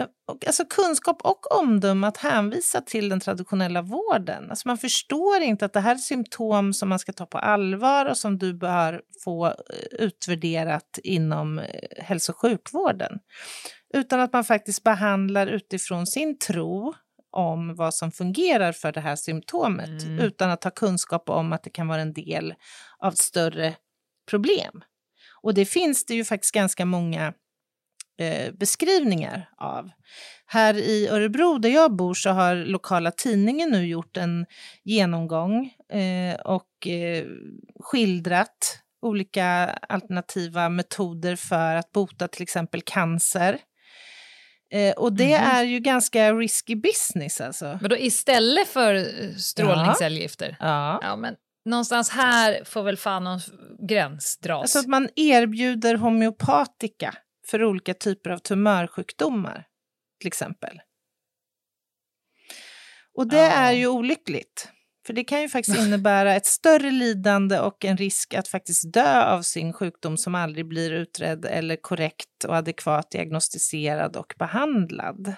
[0.47, 4.51] alltså kunskap och omdöme att hänvisa till den traditionella vården.
[4.51, 8.07] Alltså man förstår inte att det här är symptom som man ska ta på allvar
[8.07, 9.53] och som du bör få eh,
[9.93, 11.65] utvärderat inom eh,
[11.99, 13.19] hälso och sjukvården.
[13.95, 16.95] Utan att man faktiskt behandlar utifrån sin tro
[17.31, 20.19] om vad som fungerar för det här symptomet mm.
[20.19, 22.55] utan att ha kunskap om att det kan vara en del
[22.99, 23.75] av större
[24.31, 24.83] problem.
[25.43, 27.33] Och det finns det ju faktiskt ganska många
[28.19, 29.91] eh, beskrivningar av.
[30.47, 34.47] Här i Örebro där jag bor så har lokala tidningen nu gjort en
[34.85, 37.25] genomgång eh, och eh,
[37.81, 39.47] skildrat olika
[39.89, 43.59] alternativa metoder för att bota till exempel cancer.
[44.73, 45.51] Eh, och det mm.
[45.51, 47.79] är ju ganska risky business alltså.
[47.81, 50.57] Men då istället för eh, strålningscellgifter?
[50.61, 50.99] Ja.
[51.03, 51.17] ja.
[51.17, 53.41] men någonstans här får väl fan någon
[53.89, 54.63] gräns dras.
[54.63, 57.15] Alltså att man erbjuder homeopatika
[57.47, 59.67] för olika typer av tumörsjukdomar,
[60.21, 60.81] till exempel.
[63.15, 64.69] Och det är ju olyckligt.
[65.07, 69.25] För det kan ju faktiskt innebära ett större lidande och en risk att faktiskt dö
[69.25, 75.35] av sin sjukdom som aldrig blir utredd eller korrekt och adekvat diagnostiserad och behandlad.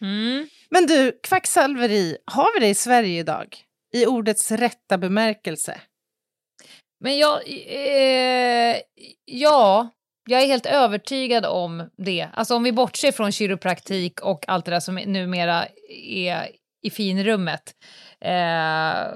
[0.00, 0.48] Mm.
[0.70, 3.58] Men du, kvacksalveri, har vi det i Sverige idag?
[3.92, 5.80] I ordets rätta bemärkelse?
[7.00, 8.76] Men jag, eh,
[9.24, 9.90] ja,
[10.26, 12.28] jag är helt övertygad om det.
[12.32, 15.66] Alltså om vi bortser från kiropraktik och allt det där som numera
[16.06, 16.48] är
[16.82, 17.74] i finrummet
[18.20, 19.06] eh,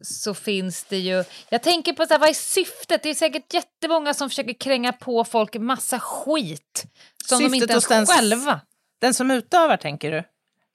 [0.00, 1.24] så finns det ju...
[1.48, 3.02] Jag tänker på så här, vad är syftet?
[3.02, 6.84] Det är säkert jättemånga som försöker kränga på folk massa skit
[7.24, 8.60] som syftet de inte ens den, själva...
[9.00, 10.22] Den som utövar, tänker du?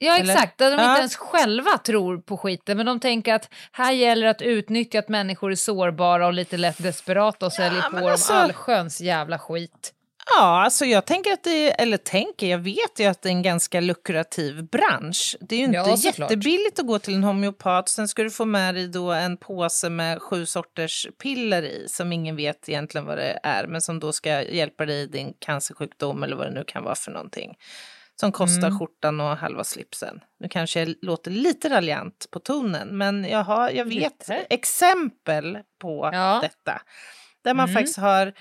[0.02, 0.58] Ja, exakt.
[0.58, 0.90] Där de ja.
[0.90, 5.08] inte ens själva tror på skiten, men de tänker att här gäller att utnyttja att
[5.08, 8.32] människor är sårbara och lite lätt desperata och säljer ja, på alltså...
[8.32, 9.92] dem allsköns jävla skit.
[10.26, 13.42] Ja, alltså jag tänker att det, eller tänker, jag vet ju att det är en
[13.42, 15.36] ganska lukrativ bransch.
[15.40, 18.44] Det är ju inte ja, jättebilligt att gå till en homeopat, sen ska du få
[18.44, 23.18] med dig då en påse med sju sorters piller i som ingen vet egentligen vad
[23.18, 26.64] det är, men som då ska hjälpa dig i din cancersjukdom eller vad det nu
[26.64, 27.56] kan vara för någonting
[28.20, 28.78] som kostar mm.
[28.78, 30.20] skjortan och halva slipsen.
[30.40, 34.34] Nu kanske jag låter lite raljant på tonen, men jag, har, jag vet lite.
[34.34, 36.38] exempel på ja.
[36.42, 36.82] detta.
[37.44, 37.74] Där man mm.
[37.74, 38.32] faktiskt har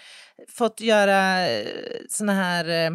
[0.57, 1.67] fått göra eh,
[2.09, 2.91] såna här eh,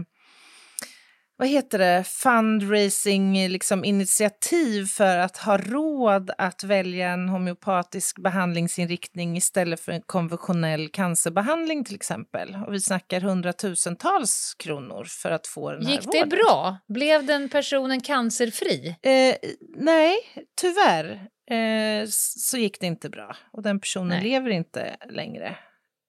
[1.36, 9.36] vad heter det, fundraising liksom initiativ för att ha råd att välja en homeopatisk behandlingsinriktning
[9.36, 12.58] istället för en konventionell cancerbehandling till exempel.
[12.66, 16.78] Och vi snackar hundratusentals kronor för att få den här Gick det bra?
[16.88, 18.96] Blev den personen cancerfri?
[19.02, 19.34] Eh,
[19.76, 20.16] nej,
[20.60, 23.36] tyvärr eh, så gick det inte bra.
[23.52, 24.22] Och den personen nej.
[24.22, 25.56] lever inte längre.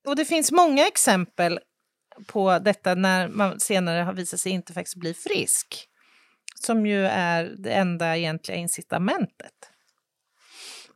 [0.08, 1.60] Och det finns många exempel
[2.28, 5.88] på detta när man senare har visat sig inte faktiskt bli frisk.
[6.56, 9.72] Som ju är det enda egentliga incitamentet.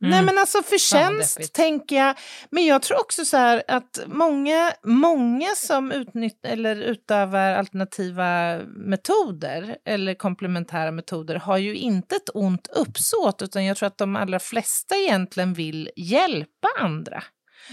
[0.02, 0.10] Mm.
[0.10, 2.18] Nej men alltså förtjänst tänker jag.
[2.50, 9.76] Men jag tror också så här att många, många som utnytt, eller utövar alternativa metoder
[9.84, 14.38] eller komplementära metoder har ju inte ett ont uppsåt utan jag tror att de allra
[14.38, 17.22] flesta egentligen vill hjälpa andra.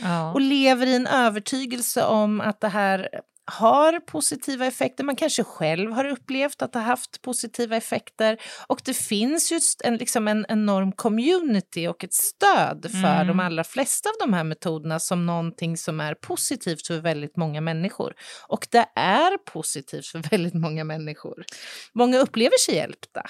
[0.03, 0.33] Ja.
[0.33, 3.09] Och lever i en övertygelse om att det här
[3.51, 5.03] har positiva effekter.
[5.03, 8.37] Man kanske själv har upplevt att det har haft positiva effekter.
[8.67, 13.27] Och det finns just en, liksom en enorm community och ett stöd för mm.
[13.27, 17.61] de allra flesta av de här metoderna som någonting som är positivt för väldigt många
[17.61, 18.13] människor.
[18.47, 21.45] Och det är positivt för väldigt många människor.
[21.93, 23.21] Många upplever sig hjälpta.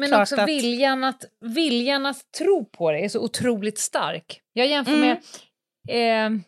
[0.00, 0.48] Men också att...
[0.48, 4.40] viljan, att, viljan att tro på det är så otroligt stark.
[4.52, 5.16] Jag jämför mm.
[5.88, 6.40] med eh,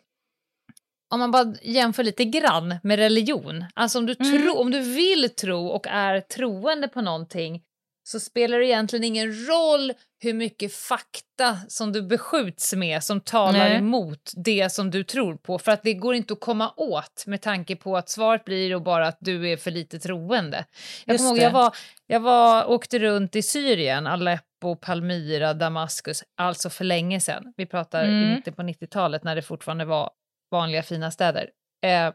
[1.09, 4.41] om man bara jämför lite grann med religion, alltså om du, mm.
[4.41, 7.61] tro, om du vill tro och är troende på någonting
[8.03, 9.93] så spelar det egentligen ingen roll
[10.23, 13.75] hur mycket fakta som du beskjuts med som talar Nej.
[13.75, 17.41] emot det som du tror på, för att det går inte att komma åt med
[17.41, 20.65] tanke på att svaret blir då bara att du är för lite troende.
[21.05, 21.75] Jag kommer ihåg, jag, var,
[22.07, 27.53] jag var, åkte runt i Syrien, Aleppo, Palmyra, Damaskus, alltså för länge sedan.
[27.57, 28.35] Vi pratar mm.
[28.35, 30.09] inte på 90-talet när det fortfarande var
[30.51, 31.49] vanliga fina städer.
[31.81, 32.13] Eh,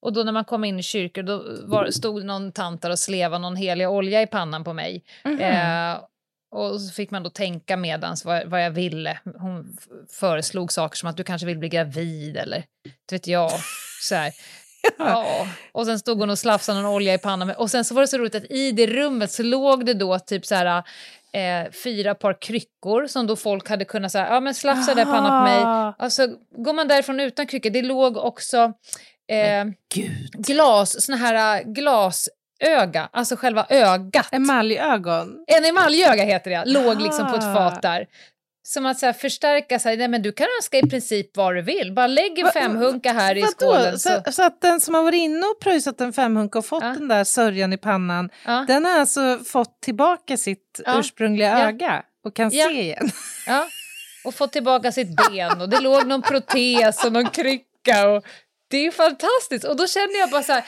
[0.00, 2.98] och då när man kom in i kyrkor då var, stod någon tant där och
[2.98, 5.04] slevade någon helig olja i pannan på mig.
[5.24, 5.92] Mm -hmm.
[5.92, 6.00] eh,
[6.52, 9.18] och så fick man då tänka medans vad, vad jag ville.
[9.38, 9.76] Hon
[10.10, 13.52] föreslog saker som att du kanske vill bli gravid eller inte vet jag.
[14.00, 14.32] Så här.
[14.98, 15.46] Ja.
[15.72, 17.50] Och sen stod hon och slafsade någon olja i pannan.
[17.50, 20.18] Och sen så var det så roligt att i det rummet så låg det då
[20.18, 20.82] typ så här
[21.34, 25.40] eh, fyra par kryckor som då folk hade kunnat säga, ja men slafsa där pannan
[25.40, 25.94] på mig.
[25.98, 28.72] Alltså går man därifrån utan kryckor, det låg också
[29.30, 29.64] eh,
[30.32, 34.28] glas, såna här äh, glasöga, alltså själva ögat.
[34.32, 35.44] Emaljögon?
[35.46, 38.06] En emaljöga heter det, låg liksom på ett fat där.
[38.64, 41.62] Som att så här, förstärka sig, nej men du kan önska i princip vad du
[41.62, 43.98] vill, bara lägg en femhunka här i skålen.
[43.98, 44.22] Så...
[44.26, 44.42] Så, så...
[44.42, 46.88] att den som har varit inne och pröjsat en femhunka och fått ja.
[46.88, 48.64] den där sörjan i pannan, ja.
[48.68, 50.98] den har alltså fått tillbaka sitt ja.
[50.98, 53.10] ursprungliga öga och kan se igen.
[53.46, 53.66] Ja,
[54.24, 58.24] och fått tillbaka sitt ben och det låg någon protes och någon krycka och
[58.70, 60.64] det är fantastiskt och då känner jag bara så här,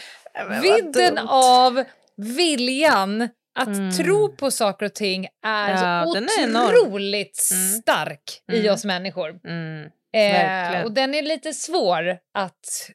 [0.61, 1.85] vidden av
[2.17, 3.93] viljan att mm.
[3.93, 7.81] tro på saker och ting är ja, så otroligt är mm.
[7.81, 8.65] stark mm.
[8.65, 9.41] i oss människor.
[9.45, 9.91] Mm.
[10.15, 12.91] Eh, och den är lite svår att...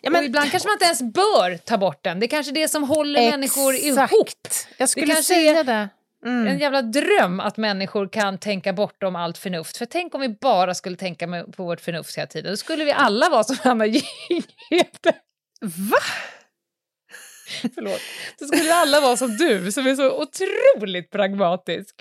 [0.00, 2.20] Ja, men, ibland kanske man inte ens bör ta bort den.
[2.20, 3.36] Det är kanske det som håller exakt.
[3.36, 4.28] människor ihop.
[4.76, 5.88] Jag skulle det säga det.
[6.26, 6.46] Mm.
[6.46, 9.76] En jävla dröm att människor kan tänka bortom allt förnuft.
[9.76, 12.52] För tänk om vi bara skulle tänka på vårt förnuft hela tiden.
[12.52, 15.14] Då skulle vi alla vara som Anna Jinghede.
[15.60, 15.98] Va?
[17.74, 18.00] Förlåt.
[18.38, 21.94] Då skulle alla vara som du som är så otroligt pragmatisk.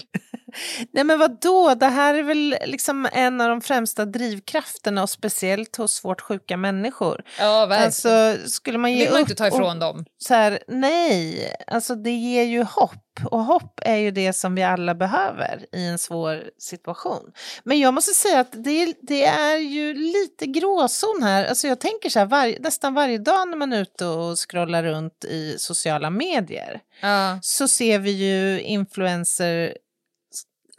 [0.91, 1.75] Nej men vad då?
[1.75, 6.57] det här är väl liksom en av de främsta drivkrafterna och speciellt hos svårt sjuka
[6.57, 7.23] människor.
[7.39, 7.85] Ja, verkligen.
[7.85, 10.05] Alltså, skulle man ge vill man inte ta ifrån och, dem.
[10.17, 14.63] Så här, nej, alltså det ger ju hopp och hopp är ju det som vi
[14.63, 17.31] alla behöver i en svår situation.
[17.63, 21.45] Men jag måste säga att det, det är ju lite gråzon här.
[21.45, 24.83] Alltså jag tänker så här, var, nästan varje dag när man är ute och scrollar
[24.83, 27.39] runt i sociala medier ja.
[27.41, 29.77] så ser vi ju influencer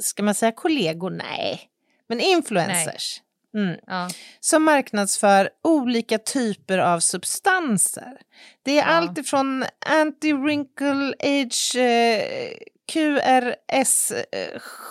[0.02, 1.10] ska man säga kollegor?
[1.10, 1.60] Nej,
[2.08, 3.22] men influencers.
[3.54, 3.76] Mm.
[3.86, 4.08] Ja.
[4.40, 8.20] Som marknadsför olika typer av substanser.
[8.62, 8.84] Det är ja.
[8.84, 12.52] allt ifrån anti-wrinkle age eh,
[12.92, 14.12] QRS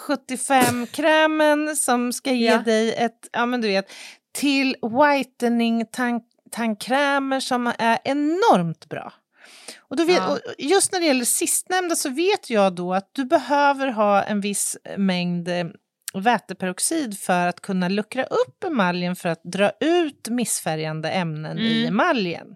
[0.08, 2.58] 75-krämen som ska ge ja.
[2.58, 3.92] dig ett, ja men du vet,
[4.32, 5.86] till whitening
[6.52, 9.14] tandkrämer som är enormt bra.
[9.90, 10.34] Och, då vet, ja.
[10.34, 14.42] och just när det gäller sistnämnda så vet jag då att du behöver ha en
[14.42, 15.66] viss mängd eh,
[16.14, 21.64] väteperoxid för att kunna luckra upp emaljen för att dra ut missfärgande ämnen mm.
[21.64, 22.56] i emaljen.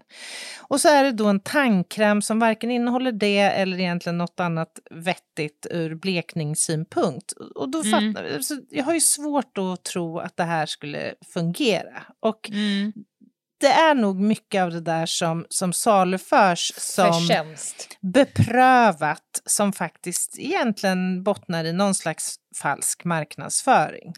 [0.60, 4.78] Och så är det då en tandkräm som varken innehåller det eller egentligen något annat
[4.90, 7.32] vettigt ur blekningssynpunkt.
[7.32, 8.14] Och då mm.
[8.14, 12.02] fattar, så jag har ju svårt att tro att det här skulle fungera.
[12.20, 12.92] Och mm
[13.62, 17.98] det är nog mycket av det där som, som saluförs som Förtjänst.
[18.00, 24.12] beprövat som faktiskt egentligen bottnar i någon slags falsk marknadsföring.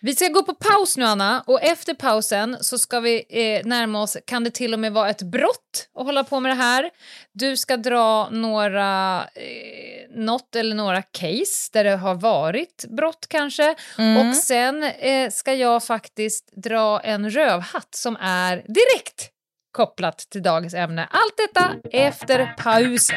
[0.00, 4.02] Vi ska gå på paus nu, Anna, och efter pausen så ska vi eh, närma
[4.02, 6.90] oss, kan det till och med vara ett brott att hålla på med det här.
[7.32, 13.74] Du ska dra några, eh, något eller några case där det har varit brott kanske.
[13.98, 14.28] Mm.
[14.28, 19.30] Och sen eh, ska jag faktiskt dra en rövhatt som är direkt
[19.72, 21.08] kopplat till dagens ämne.
[21.10, 23.16] Allt detta efter pausen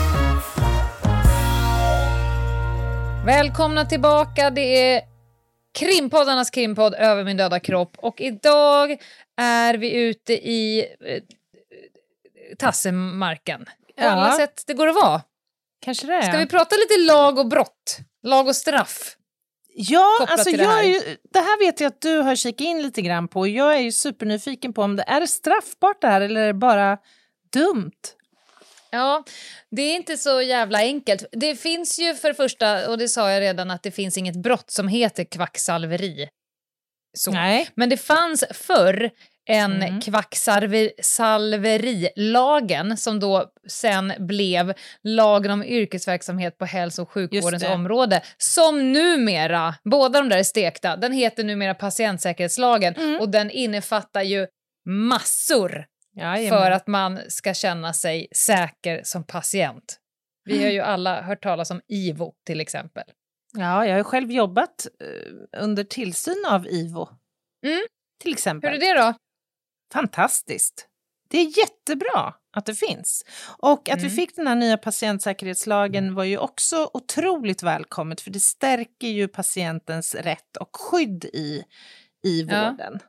[3.25, 5.01] Välkomna tillbaka, det är
[5.73, 8.97] krimpoddarnas krimpodd Över min döda kropp och idag
[9.37, 11.21] är vi ute i eh,
[12.57, 13.65] tassemarken.
[13.65, 13.71] På
[14.03, 14.09] Ja.
[14.09, 15.21] alla sätt det går att vara.
[15.81, 16.23] Kanske det.
[16.23, 17.97] Ska vi prata lite lag och brott?
[18.23, 19.15] Lag och straff?
[19.75, 20.83] Ja, kopplat alltså till det jag här?
[20.83, 20.99] är ju,
[21.33, 23.47] det här vet jag att du har kikat in lite grann på.
[23.47, 26.53] Jag är ju supernyfiken på om det är det straffbart det här eller är det
[26.53, 26.97] bara
[27.53, 27.91] dumt?
[28.91, 29.23] Ja,
[29.71, 31.25] det är inte så jävla enkelt.
[31.31, 34.35] Det finns ju för det första, och det sa jag redan, att det finns inget
[34.35, 36.29] brott som heter kvacksalveri.
[37.17, 37.31] Så.
[37.31, 37.69] Nej.
[37.75, 39.09] Men det fanns förr
[39.49, 40.01] en Mm.
[40.01, 44.73] kvacksalverilagen som då sen blev
[45.03, 50.95] lagen om yrkesverksamhet på hälso och sjukvårdens område som numera, båda de där är stekta,
[50.95, 53.19] den heter numera patientsäkerhetslagen Mm.
[53.19, 54.47] och den innefattar ju
[54.85, 55.85] massor
[56.15, 56.59] Jajamän.
[56.59, 59.97] för att man ska känna sig säker som patient.
[60.43, 63.03] Vi har ju alla hört talas om IVO till exempel.
[63.53, 67.09] Ja, jag har själv jobbat eh, under tillsyn av IVO.
[67.65, 67.81] Mm.
[68.21, 68.69] Till exempel.
[68.73, 69.13] Hur är det då?
[69.93, 70.87] Fantastiskt.
[71.29, 73.25] Det är jättebra att det finns.
[73.57, 74.15] Och att vi Mm.
[74.15, 80.15] fick den här nya patientsäkerhetslagen var ju också otroligt välkommet för det stärker ju patientens
[80.15, 81.63] rätt och skydd i,
[82.25, 82.69] i Ja.
[82.71, 82.99] vården.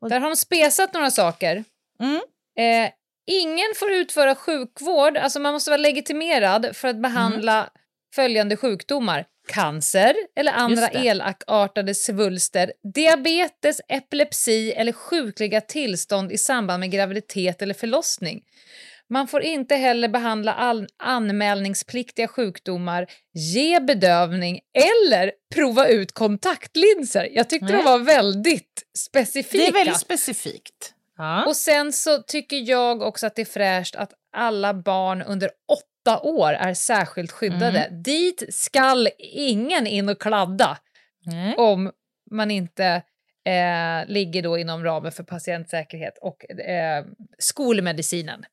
[0.00, 1.64] Där har de spesat några saker.
[2.00, 2.20] Mm.
[2.60, 2.90] Eh,
[3.26, 7.70] ingen får utföra sjukvård, alltså man måste vara legitimerad för att behandla
[8.14, 9.24] följande sjukdomar.
[9.48, 10.98] Cancer eller andra det.
[11.08, 18.42] elakartade svulster, diabetes, epilepsi eller sjukliga tillstånd i samband med graviditet eller förlossning.
[19.08, 24.60] Man får inte heller behandla all anmälningspliktiga sjukdomar, ge bedövning
[24.98, 27.28] eller prova ut kontaktlinser.
[27.32, 27.76] Jag tyckte Nej.
[27.76, 29.64] de var väldigt specifika.
[29.64, 30.94] Det är väldigt specifikt.
[31.20, 31.46] Ja.
[31.46, 36.20] Och sen så tycker jag också att det är fräscht att alla barn under åtta
[36.20, 37.78] år är särskilt skyddade.
[37.84, 38.02] Mm.
[38.02, 40.78] Dit skall ingen in och kladda
[41.26, 41.54] Nej.
[41.56, 41.92] om
[42.30, 43.02] man inte
[43.44, 47.04] eh, ligger då inom ramen för patientsäkerhet och eh,
[47.38, 48.44] skolmedicinen.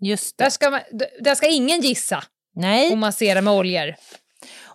[0.00, 0.50] Just Där det.
[0.50, 0.80] ska, man,
[1.20, 2.92] där ska ingen gissa Nej.
[2.92, 3.94] och massera med oljor.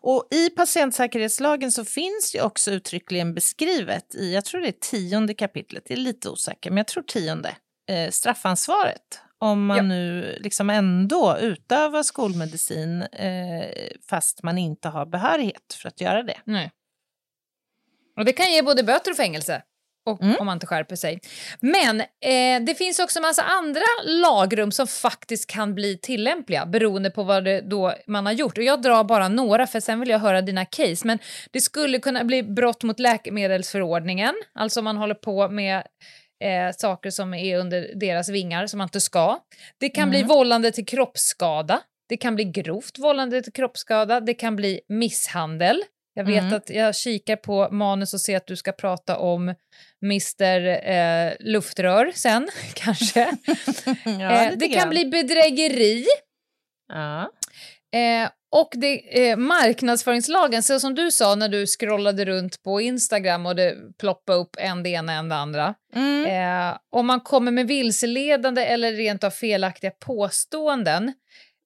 [0.02, 5.34] Och i patientsäkerhetslagen så finns ju också uttryckligen beskrivet i, jag tror det är tionde
[5.34, 7.56] kapitlet, det är lite osäker, men jag tror tionde,
[7.90, 9.22] eh, straffansvaret.
[9.42, 9.84] Om man Ja.
[9.84, 13.66] nu liksom ändå utövar skolmedicin eh,
[14.10, 16.38] fast man inte har behörighet för att göra det.
[16.44, 16.72] Nej.
[18.18, 19.64] Och det kan ge både böter och fängelse
[20.10, 20.36] och, Mm.
[20.40, 21.20] om man inte skärper sig.
[21.60, 27.10] Men eh, det finns också en massa andra lagrum som faktiskt kan bli tillämpliga beroende
[27.10, 28.58] på vad det då man har gjort.
[28.58, 31.08] Och jag drar bara några för sen vill jag höra dina case.
[31.08, 31.20] Men
[31.52, 35.78] det skulle kunna bli brott mot läkemedelsförordningen, alltså om man håller på med
[36.44, 39.40] eh, saker som är under deras vingar som man inte ska.
[39.80, 40.28] Det kan bli Mm.
[40.28, 41.82] vållande till kroppsskada.
[42.10, 44.20] Det kan bli grovt vållande till kroppsskada.
[44.20, 45.84] Det kan bli misshandel.
[46.14, 46.54] Jag vet Mm.
[46.54, 49.56] att jag kikar på manus och ser att du ska prata om
[50.04, 53.20] Mr eh, Luftrör sen, kanske.
[54.06, 56.06] Ja, eh, det kan bli bedrägeri.
[56.94, 57.32] Ja.
[58.00, 63.46] Eh, och det, eh, marknadsföringslagen, så som du sa när du scrollade runt på Instagram
[63.46, 65.74] och det ploppade upp en det ena än det andra.
[65.96, 66.26] Mm.
[66.72, 71.14] Eh, om man kommer med vilseledande eller rent av felaktiga påståenden,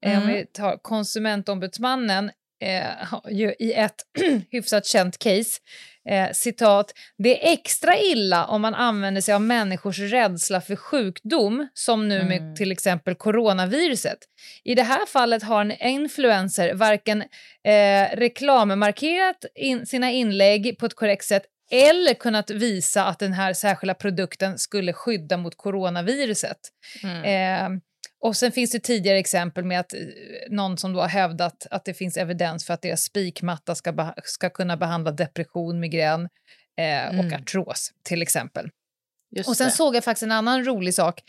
[0.05, 0.27] eh, om Mm.
[0.35, 2.31] vi tar konsumentombudsmannen
[3.29, 3.95] ju i ett
[4.51, 5.59] hyfsat känt case,
[6.09, 11.67] eh, citat, det är extra illa om man använder sig av människors rädsla för sjukdom,
[11.73, 12.55] som nu med Mm.
[12.55, 14.17] till exempel coronaviruset.
[14.63, 20.95] I det här fallet har en influencer varken eh, reklammarkerat in, sina inlägg på ett
[20.95, 26.57] korrekt sätt eller kunnat visa att den här särskilda produkten skulle skydda mot coronaviruset.
[27.03, 27.23] Mm.
[27.23, 27.79] Eh,
[28.23, 29.99] och sen finns det tidigare exempel med att eh,
[30.49, 34.49] någon som då har hävdat att det finns evidens för att deras spikmatta ska, ska
[34.49, 36.29] kunna behandla depression, migrän
[36.77, 37.33] eh, och Mm.
[37.33, 38.69] artros till exempel.
[39.35, 39.71] Just Och sen det.
[39.73, 41.21] såg jag faktiskt en annan rolig sak.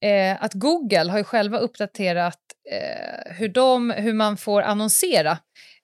[0.00, 2.38] Eh, att Google har ju själva uppdaterat
[2.70, 5.38] eh, hur, de, hur man får annonsera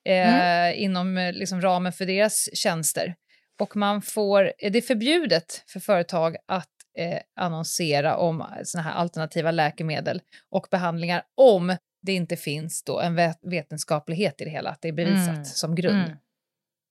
[0.09, 3.15] eh, inom eh, liksom, ramen för deras tjänster.
[3.59, 9.51] Och man får, det är förbjudet för företag att eh, annonsera om såna här alternativa
[9.51, 14.87] läkemedel och behandlingar om det inte finns då en vetenskaplighet i det hela, att det
[14.87, 15.45] är bevisat Mm.
[15.45, 16.05] som grund.
[16.05, 16.17] Mm.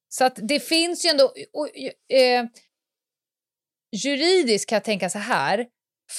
[0.09, 1.25] Så att det finns ju ändå...
[1.53, 1.69] Och,
[2.17, 2.45] eh,
[4.05, 5.67] juridiskt kan jag tänka så här.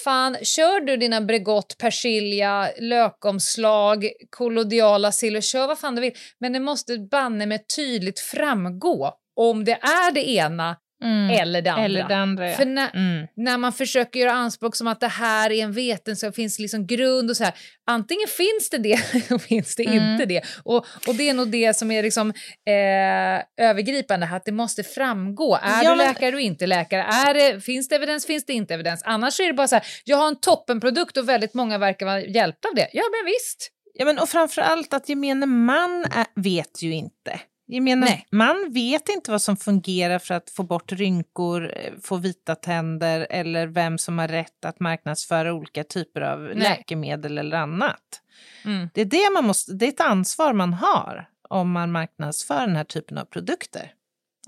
[0.03, 6.15] Fan, kör du dina Bregott, persilja, lökomslag, kollodiala silver, kör vad fan du vill.
[6.39, 11.29] Men det måste banne med tydligt framgå om det är det ena Mm.
[11.29, 11.85] eller det andra.
[11.85, 12.55] Eller det andra, ja.
[12.55, 13.27] För när, Mm.
[13.35, 17.29] när man försöker göra anspråk som att det här är en vetenskap, finns liksom grund
[17.29, 17.53] och så här.
[17.91, 18.91] Antingen finns det det
[19.29, 20.11] eller finns det Mm.
[20.11, 20.41] inte det.
[20.63, 22.29] Och, och det är nog det som är liksom,
[22.69, 25.55] eh, övergripande, att det måste framgå.
[25.55, 27.01] Är Ja, du men- läkare och inte läkare?
[27.01, 29.01] Är det, finns det evidens, finns det inte evidens?
[29.05, 32.21] Annars är det bara så här, jag har en toppenprodukt och väldigt många verkar vara
[32.21, 32.87] hjälpta av det.
[32.93, 33.71] Ja, men visst.
[33.93, 37.39] Ja, men och framför allt att gemene man är, vet ju inte.
[37.71, 38.27] Gemene Nej.
[38.31, 43.27] man vet inte vad som fungerar för att få bort rynkor, eh, få vita tänder
[43.29, 48.21] eller vem som har rätt att marknadsföra olika typer av läkemedel eller annat.
[48.65, 48.89] Mm.
[48.93, 52.75] Det är, det, man måste, det är ett ansvar man har om man marknadsför den
[52.75, 53.93] här typen av produkter.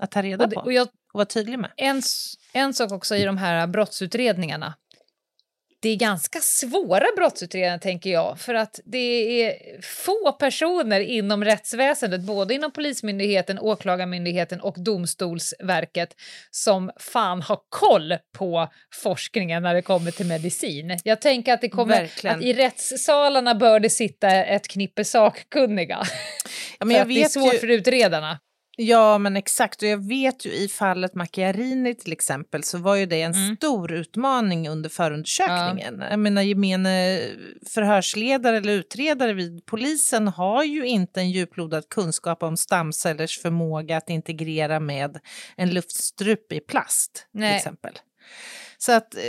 [0.00, 1.70] Att ta reda Och, det, på och jag, och vara tydlig med.
[1.76, 2.02] en,
[2.52, 4.74] en sak också i de här brottsutredningarna.
[5.82, 12.20] Det är ganska svåra brottsutredningar, tänker jag, för att det är få personer inom rättsväsendet,
[12.20, 16.16] både inom Polismyndigheten, Åklagarmyndigheten och Domstolsverket,
[16.50, 20.98] som fan har koll på forskningen när det kommer till medicin.
[21.04, 22.36] Jag tänker att, det kommer, Verkligen.
[22.36, 26.02] att i rättssalarna bör det sitta ett knippe sakkunniga.
[26.78, 28.38] Ja, men jag att det är vet svårt ju, för utredarna.
[28.76, 29.82] Ja, men exakt.
[29.82, 33.56] Och jag vet ju i fallet Macchiarini till exempel så var ju det en Mm.
[33.56, 36.04] stor utmaning under förundersökningen.
[36.10, 37.20] Jag menar gemene
[37.74, 44.10] förhörsledare eller utredare vid polisen har ju inte en djuplodad kunskap om stamcellers förmåga att
[44.10, 45.18] integrera med
[45.56, 47.56] en luftstrup i plast till Nej.
[47.56, 47.98] exempel.
[48.78, 49.20] Så att, eh,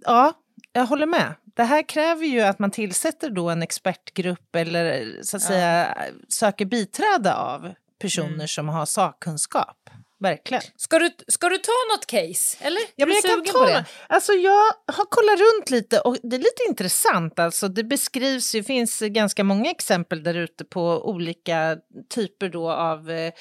[0.00, 0.32] ja,
[0.72, 1.34] jag håller med.
[1.56, 5.48] Det här kräver ju att man tillsätter då en expertgrupp eller så att Ja.
[5.48, 5.96] säga
[6.28, 8.48] söker biträde av personer Mm.
[8.48, 9.77] som har sakkunskap.
[10.20, 10.62] Verkligen.
[10.76, 12.56] Ska du, ska du ta något case?
[12.60, 12.80] Eller?
[12.96, 13.84] Ja, men jag kan ta på det.
[14.06, 17.38] Alltså jag har kollat runt lite och det är lite intressant.
[17.38, 21.76] Alltså det beskrivs, det finns ganska många exempel där ute på olika
[22.14, 23.32] typer då av eh,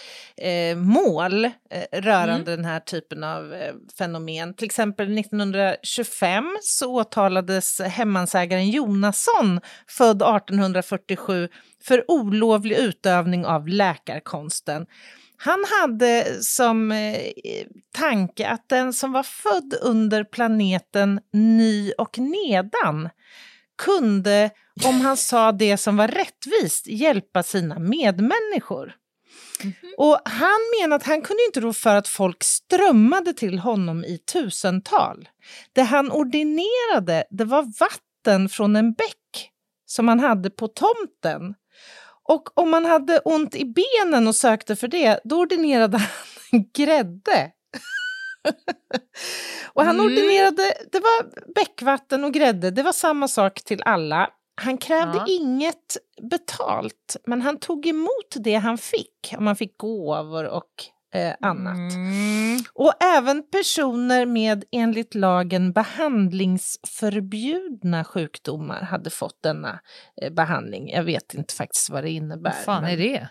[0.50, 1.52] eh, mål eh,
[1.92, 4.54] rörande den här typen av eh, fenomen.
[4.54, 11.50] Till exempel 1925 så åtalades hemmansägaren Jonasson, född 1847,
[11.84, 14.86] för olovlig utövning av läkarkonsten.
[15.38, 17.32] Han hade som eh,
[17.92, 23.10] tanke att den som var född under planeten Ny och Nedan
[23.78, 24.50] kunde,
[24.86, 28.96] om han sa det som var rättvist, hjälpa sina medmänniskor.
[29.98, 34.18] Och han menade att han kunde inte rå för att folk strömmade till honom i
[34.18, 35.30] tusental.
[35.74, 39.52] Det han ordinerade, det var vatten från en bäck
[39.86, 41.56] som han hade på tomten.
[42.28, 47.52] Och om man hade ont i benen och sökte för det, då ordinerade han grädde.
[49.74, 50.06] och han Mm.
[50.06, 54.30] ordinerade, det var bäckvatten och grädde, det var samma sak till alla.
[54.62, 55.26] Han krävde Ja.
[55.28, 55.98] inget
[56.32, 59.34] betalt, men han tog emot det han fick.
[59.38, 60.72] Om man fick gåvor och
[61.14, 61.94] eh, annat.
[61.94, 62.60] Mm.
[62.74, 69.80] Och även personer med enligt lagen behandlingsförbjudna sjukdomar hade fått denna
[70.22, 70.90] eh, behandling.
[70.90, 72.52] Jag vet inte faktiskt vad det innebär.
[72.52, 73.28] Vad fan är det?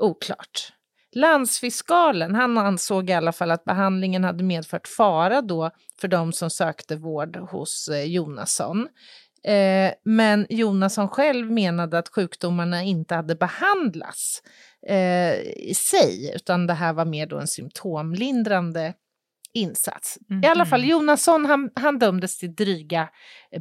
[0.00, 0.72] Oklart.
[1.14, 5.70] Landsfiskalen han ansåg i alla fall att behandlingen hade medfört fara då
[6.00, 8.88] för de som sökte vård hos eh, Jonasson.
[9.44, 14.42] Eh, men Jonasson själv menade att sjukdomarna inte hade behandlats
[14.88, 18.94] eh, i sig, utan det här var mer då en symptomlindrande
[19.54, 20.18] insats.
[20.44, 20.88] I alla fall, Mhm.
[20.90, 23.08] Jonasson han, han dömdes till dryga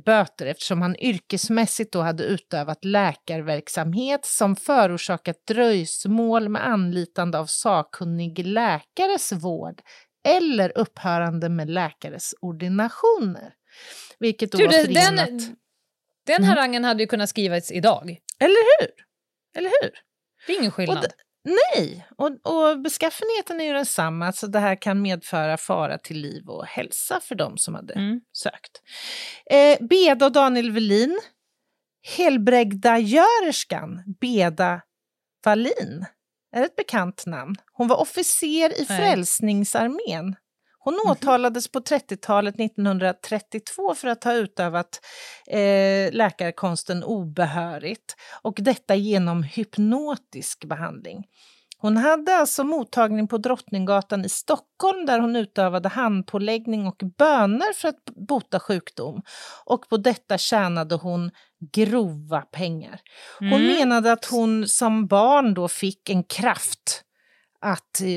[0.06, 8.46] böter eftersom han yrkesmässigt då hade utövat läkarverksamhet som förorsakat dröjsmål med anlitande av sakkunnig
[8.46, 9.82] läkares vård
[10.28, 13.54] eller upphörande med läkares ordinationer.
[14.20, 15.28] Vilket då Du, var förenat...
[15.28, 15.56] den,
[16.26, 16.49] den Mm.
[16.49, 18.17] harangen hade ju kunnat skrivas idag.
[18.39, 18.89] Eller hur?
[19.57, 19.91] Eller hur?
[20.47, 21.01] Det är ingen skillnad.
[21.01, 21.11] det-
[21.43, 24.28] Nej, och, och beskaffenheten är ju densamma.
[24.28, 28.22] Alltså det här kan medföra fara till liv och hälsa för de som hade Mm.
[28.34, 28.82] sökt.
[29.51, 31.19] Eh, Beda och Daniel Velin.
[32.72, 34.82] Helbrägdagörerskan Beda
[35.45, 36.05] Wallin
[36.55, 37.55] är ett bekant namn.
[37.74, 38.97] Hon var officer i Nej.
[38.99, 40.36] Frälsningsarmén.
[40.84, 45.00] Hon åtalades på 30-talet 1932 för att ha utövat
[45.48, 51.24] eh, läkarkonsten obehörigt och detta genom hypnotisk behandling.
[51.78, 57.88] Hon hade alltså mottagning på Drottninggatan i Stockholm där hon utövade handpåläggning och böner för
[57.88, 59.22] att bota sjukdom.
[59.66, 61.32] Och på detta tjänade hon
[61.74, 63.00] grova pengar.
[63.40, 63.68] Hon Mm.
[63.68, 67.04] menade att hon som barn då fick en kraft
[67.62, 68.07] att eh,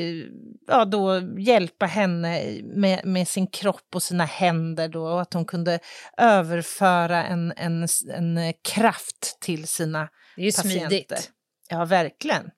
[0.66, 5.44] ja, då hjälpa henne med, med sin kropp och sina händer då, och att hon
[5.44, 5.78] kunde
[6.18, 10.88] överföra en, en, en kraft till sina Det är ju patienter.
[10.88, 11.30] smidigt.
[11.68, 12.50] Ja, verkligen.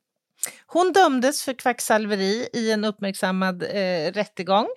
[0.67, 4.69] Hon dömdes för kvacksalveri i en uppmärksammad eh, rättegång.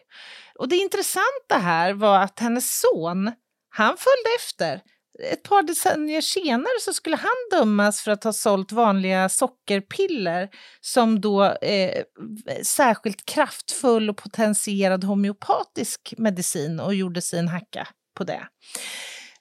[0.55, 3.31] Och det intressanta här var att hennes son,
[3.69, 4.81] han följde efter.
[5.23, 10.49] Ett par decennier senare så skulle han dömas för att ha sålt vanliga sockerpiller
[10.81, 12.03] som då eh,
[12.63, 18.47] särskilt kraftfull och potentierad homeopatisk medicin och gjorde sig en hacka på det.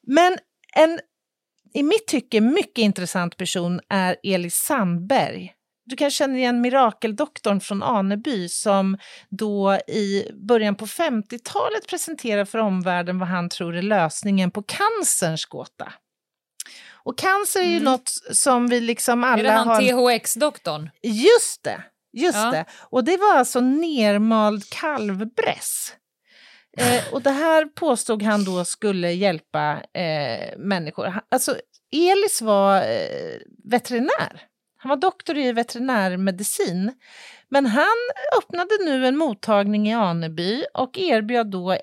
[0.02, 0.38] Men
[0.74, 1.00] en
[1.74, 5.52] i mitt tycke mycket intressant person är Elis Sandberg.
[5.89, 12.59] Du kan känna igen mirakeldoktorn från Aneby som då i början på 50-talet presenterar för
[12.59, 15.93] omvärlden vad han tror är lösningen på cancerns gåta.
[16.93, 17.84] Och cancer är ju Mm.
[17.84, 19.80] något som vi liksom alla Är det han har...
[19.80, 20.91] THX-doktorn?
[21.03, 21.82] Just det,
[22.12, 22.51] just Ja.
[22.51, 22.64] det.
[22.80, 25.95] Och det var alltså nermald kalvbräss.
[26.78, 31.20] Eh, och det här påstod han då skulle hjälpa eh, människor.
[31.30, 31.57] Alltså,
[31.93, 34.43] Elis var eh, veterinär.
[34.80, 36.92] Han var doktor i veterinärmedicin.
[37.48, 37.96] Men han
[38.38, 41.76] öppnade nu en mottagning i Aneby och erbjöd då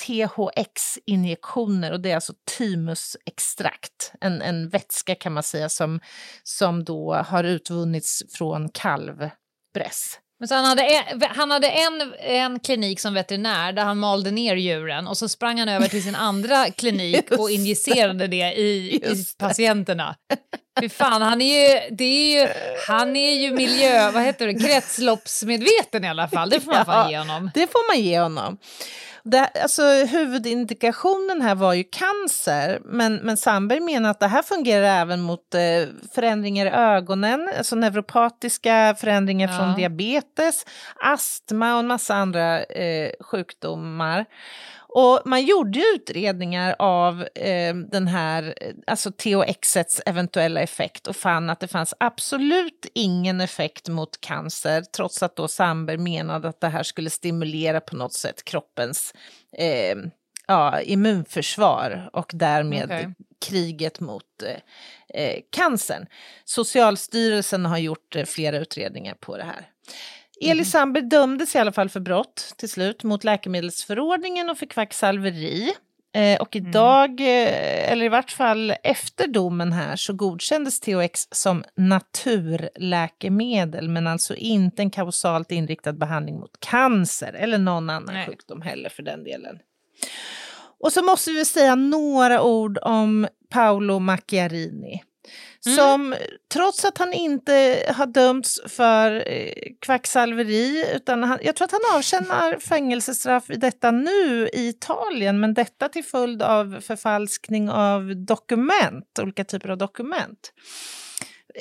[0.00, 6.00] THX-injektioner och det är alltså thymusextrakt, en, en vätska kan man säga som,
[6.42, 10.18] som då har utvunnits från kalvbräss.
[10.42, 14.30] Men så han hade, en, han hade en, en klinik som veterinär där han malde
[14.30, 18.96] ner djuren och så sprang han över till sin andra klinik och injicerade det i,
[18.96, 20.14] i patienterna.
[20.80, 22.48] Fy fan, han är ju, det är ju,
[22.88, 26.50] han är ju miljö, vad heter det, kretsloppsmedveten i alla fall.
[26.50, 27.50] Det får man fan ge honom.
[27.54, 28.58] Det får man ge honom.
[29.24, 35.00] Det, alltså, huvudindikationen här var ju cancer, men, men Sandberg menar att det här fungerar
[35.00, 35.60] även mot eh,
[36.14, 39.56] förändringar i ögonen, alltså neuropatiska förändringar Ja.
[39.58, 40.66] från diabetes,
[40.96, 44.24] astma och en massa andra eh, sjukdomar.
[44.94, 51.50] Och man gjorde utredningar av eh, den här, eh, alltså THXets eventuella effekt och fann
[51.50, 56.68] att det fanns absolut ingen effekt mot cancer, trots att då Sandberg menade att det
[56.68, 59.14] här skulle stimulera på något sätt kroppens
[59.58, 59.96] eh,
[60.46, 63.14] ja, immunförsvar och därmed Okej.
[63.46, 66.06] kriget mot eh, eh, cancern.
[66.44, 69.66] Socialstyrelsen har gjort eh, flera utredningar på det här.
[70.50, 75.72] Elis Sandberg dömdes i alla fall för brott till slut mot läkemedelsförordningen och för kvacksalveri.
[76.14, 81.64] Eh, och idag, eh, eller i vart fall efter domen här, så godkändes THX som
[81.76, 88.26] naturläkemedel men alltså inte en kausalt inriktad behandling mot cancer eller någon annan Nej.
[88.26, 89.58] sjukdom heller för den delen.
[90.80, 95.02] Och så måste vi säga några ord om Paolo Macchiarini.
[95.66, 95.76] Mm.
[95.76, 96.14] Som
[96.52, 101.96] trots att han inte har dömts för eh, kvacksalveri, utan han, jag tror att han
[101.98, 109.18] avtjänar fängelsestraff i detta nu i Italien, men detta till följd av förfalskning av dokument,
[109.22, 110.52] olika typer av dokument.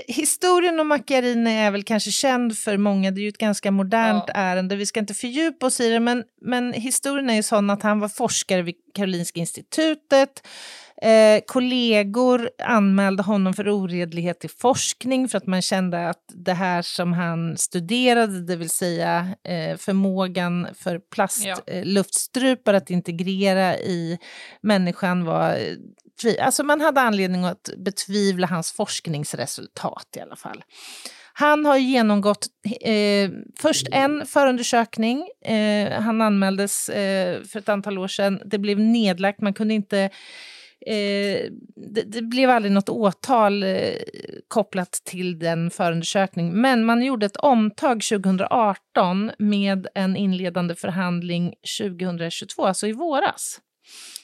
[0.07, 4.23] Historien om Macchiarini är väl kanske känd för många, det är ju ett ganska modernt
[4.27, 4.33] Ja.
[4.33, 7.83] ärende, vi ska inte fördjupa oss i det, men, men historien är ju sån att
[7.83, 10.47] han var forskare vid Karolinska institutet,
[11.01, 16.81] Eh, kollegor anmälde honom för oredlighet i forskning för att man kände att det här
[16.81, 20.99] som han studerade, det vill säga eh, förmågan för Ja.
[21.13, 24.17] plastluftstrupar eh, luftstrupar att integrera i
[24.61, 25.49] människan var...
[25.53, 30.63] eh, Alltså man hade anledning att betvivla hans forskningsresultat i alla fall.
[31.33, 32.45] Han har genomgått
[32.81, 33.29] eh,
[33.59, 35.27] först en förundersökning.
[35.45, 38.41] Eh, han anmäldes eh, för ett antal år sedan.
[38.45, 39.41] Det blev nedlagt.
[39.41, 40.09] Man kunde inte
[40.85, 43.93] Eh, det, det blev aldrig något åtal eh,
[44.47, 46.61] kopplat till den förundersökningen.
[46.61, 53.61] Men man gjorde ett omtag 2018 med en inledande förhandling 2022, alltså i våras.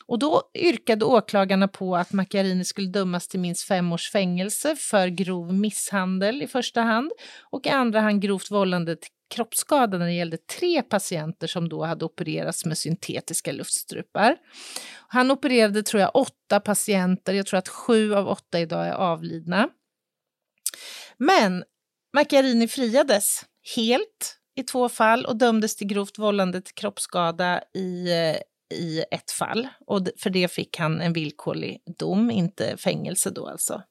[0.06, 5.08] Och då yrkade åklagarna på att Macchiarini skulle dömas till minst fem års fängelse för
[5.08, 7.12] grov misshandel i första hand
[7.50, 11.86] och i andra hand grovt vållande till kroppsskada när det gällde tre patienter som då
[11.86, 14.38] hade opererats med syntetiska luftstrupar.
[15.08, 17.34] Han opererade, tror jag, åtta patienter.
[17.34, 19.70] Jag tror att sju av åtta idag är avlidna.
[21.18, 21.64] Men
[22.14, 28.38] Macchiarini friades helt i två fall och dömdes till grovt vållande till kroppsskada i, eh,
[28.78, 29.68] i ett fall.
[29.86, 33.84] Och för det fick han en villkorlig dom, inte fängelse då alltså.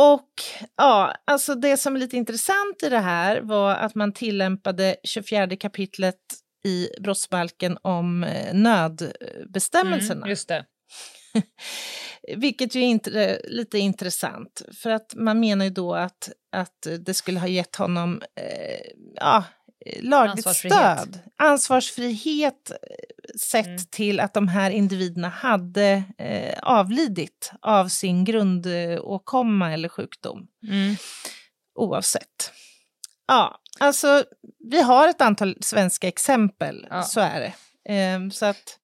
[0.00, 0.42] Och
[0.76, 5.56] ja, alltså det som är lite intressant i det här var att man tillämpade 24
[5.56, 6.16] kapitlet
[6.64, 10.20] i brottsbalken om eh, nödbestämmelserna.
[10.20, 10.64] Mm, just det.
[12.36, 17.40] Vilket ju är lite intressant, för att man menar ju då att, att det skulle
[17.40, 19.44] ha gett honom eh, ja,
[20.00, 20.98] lagligt Ansvarsfrihet.
[21.00, 21.18] stöd.
[21.38, 22.76] Ansvarsfrihet eh,
[23.40, 23.78] sett Mm.
[23.90, 30.94] till att de här individerna hade eh, avlidit av sin grundåkomma eller sjukdom, Mm.
[31.74, 32.52] oavsett.
[33.26, 34.24] Ja, alltså
[34.70, 37.02] vi har ett antal svenska exempel, Ja.
[37.02, 37.52] så är det.
[37.92, 38.76] Ehm, så att,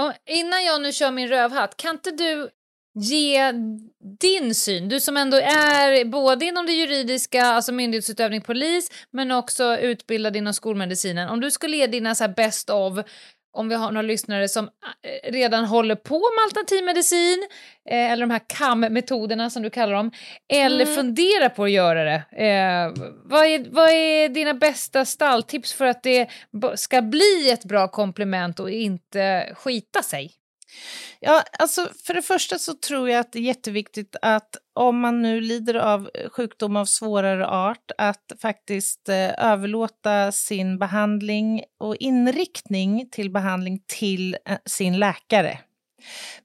[0.00, 2.50] Och innan jag nu kör min rövhatt, kan inte du
[2.94, 3.52] ge
[4.20, 9.76] din syn, du som ändå är både inom det juridiska, alltså myndighetsutövning, polis, men också
[9.78, 11.28] utbildad inom skolmedicinen.
[11.28, 12.98] Om du skulle ge dina så best of,
[13.56, 17.46] om vi har några lyssnare som eh, redan håller på med alternativmedicin,
[17.90, 20.10] eh, eller de här CAM-metoderna som du kallar dem,
[20.52, 20.96] eller Mm.
[20.96, 22.44] funderar på att göra det.
[22.44, 26.28] Eh, vad, är, vad är dina bästa stalltips för att det
[26.74, 30.32] ska bli ett bra komplement och inte skita sig?
[31.20, 35.22] Ja, alltså för det första så tror jag att det är jätteviktigt att om man
[35.22, 43.08] nu lider av sjukdom av svårare art, att faktiskt eh, överlåta sin behandling och inriktning
[43.10, 45.58] till behandling till eh, sin läkare.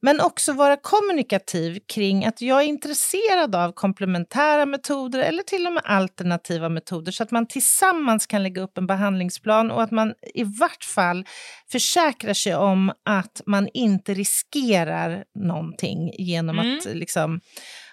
[0.00, 5.72] Men också vara kommunikativ kring att jag är intresserad av komplementära metoder eller till och
[5.72, 10.14] med alternativa metoder så att man tillsammans kan lägga upp en behandlingsplan och att man
[10.34, 11.24] i vart fall
[11.72, 16.78] försäkrar sig om att man inte riskerar någonting genom Mm.
[16.78, 17.40] att liksom,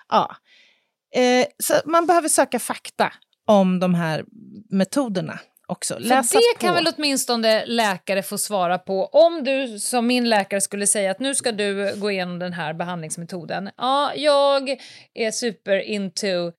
[0.10, 0.36] ja.
[1.16, 3.14] Eh, så man behöver söka fakta
[3.46, 4.26] om de här
[4.70, 5.94] metoderna också.
[5.94, 6.76] För Läsa det kan på.
[6.76, 9.06] väl åtminstone läkare få svara på.
[9.06, 12.74] Om du som min läkare skulle säga att nu ska du gå igenom den här
[12.74, 13.70] behandlingsmetoden.
[13.78, 14.70] Ja, jag
[15.14, 16.52] är super into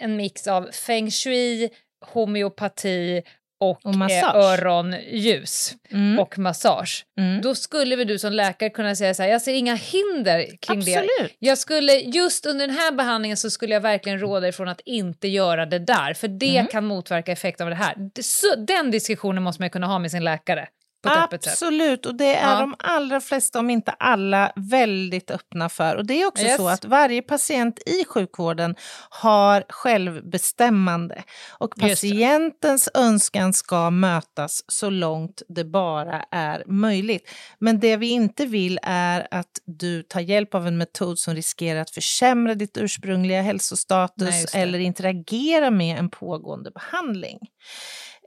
[0.00, 1.70] en mix av feng shui,
[2.12, 3.22] homeopati
[3.70, 4.36] och, Och massage.
[4.36, 7.06] eh, öronljus Mm, och massage.
[7.18, 7.40] mm.
[7.42, 10.80] Då skulle väl du som läkare kunna säga så här, jag ser inga hinder kring
[10.84, 10.94] det.
[10.96, 11.36] Absolut.
[11.38, 15.28] Jag skulle, just under den här behandlingen så skulle jag verkligen råda ifrån att inte
[15.28, 16.66] göra det där, för det Mm.
[16.66, 17.94] kan motverka effekten av det här.
[17.96, 20.68] Det- den diskussionen måste man ju kunna ha med sin läkare
[21.02, 21.52] på ett öppet sätt.
[21.52, 22.60] Absolut, och det är Ja.
[22.60, 25.96] de allra flesta, om inte alla, väldigt öppna för.
[25.96, 26.56] Och det är också Yes.
[26.56, 28.74] så att varje patient i sjukvården
[29.10, 31.22] har självbestämmande.
[31.58, 37.28] Och patientens önskan ska mötas så långt det bara är möjligt.
[37.58, 41.80] Men det vi inte vill är att du tar hjälp av en metod som riskerar
[41.80, 47.38] att försämra ditt ursprungliga hälsostatus Nej, eller interagera med en pågående behandling.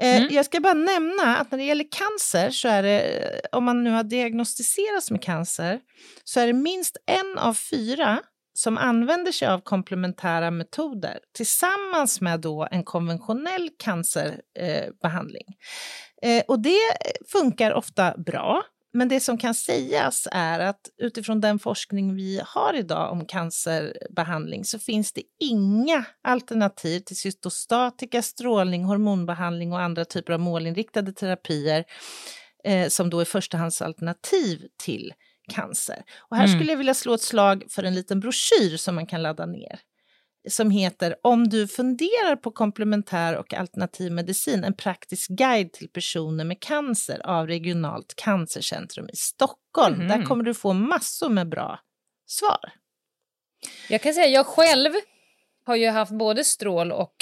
[0.02, 0.16] Mm.
[0.16, 0.36] Eh, Mm.
[0.36, 3.84] Jag ska bara nämna att när det gäller cancer, så är det, eh, om man
[3.84, 5.80] nu har diagnostiserats med cancer,
[6.24, 8.20] så är det minst en av fyra
[8.58, 15.46] som använder sig av komplementära metoder tillsammans med då en konventionell cancerbehandling.
[16.22, 16.80] Eh, eh, och det
[17.32, 18.64] funkar ofta bra,
[18.96, 24.66] men det som kan sägas är att utifrån den forskning vi har idag om cancerbehandling
[24.66, 31.84] så finns det inga alternativ till cytostatika, strålning, hormonbehandling och andra typer av målinriktade terapier
[32.64, 35.14] eh, som då är förstahandsalternativ till
[35.54, 36.04] cancer.
[36.30, 36.58] Och här Mm.
[36.58, 39.80] skulle jag vilja slå ett slag för en liten broschyr som man kan ladda ner
[40.50, 46.44] som heter Om du funderar på komplementär och alternativ medicin, en praktisk guide till personer
[46.46, 49.98] med cancer av Regionalt cancercentrum i Stockholm.
[49.98, 50.08] Mhm.
[50.08, 51.80] Där kommer du få massor med bra
[52.28, 52.72] svar.
[53.90, 54.92] Jag kan säga, jag själv
[55.66, 57.16] har ju haft både strål och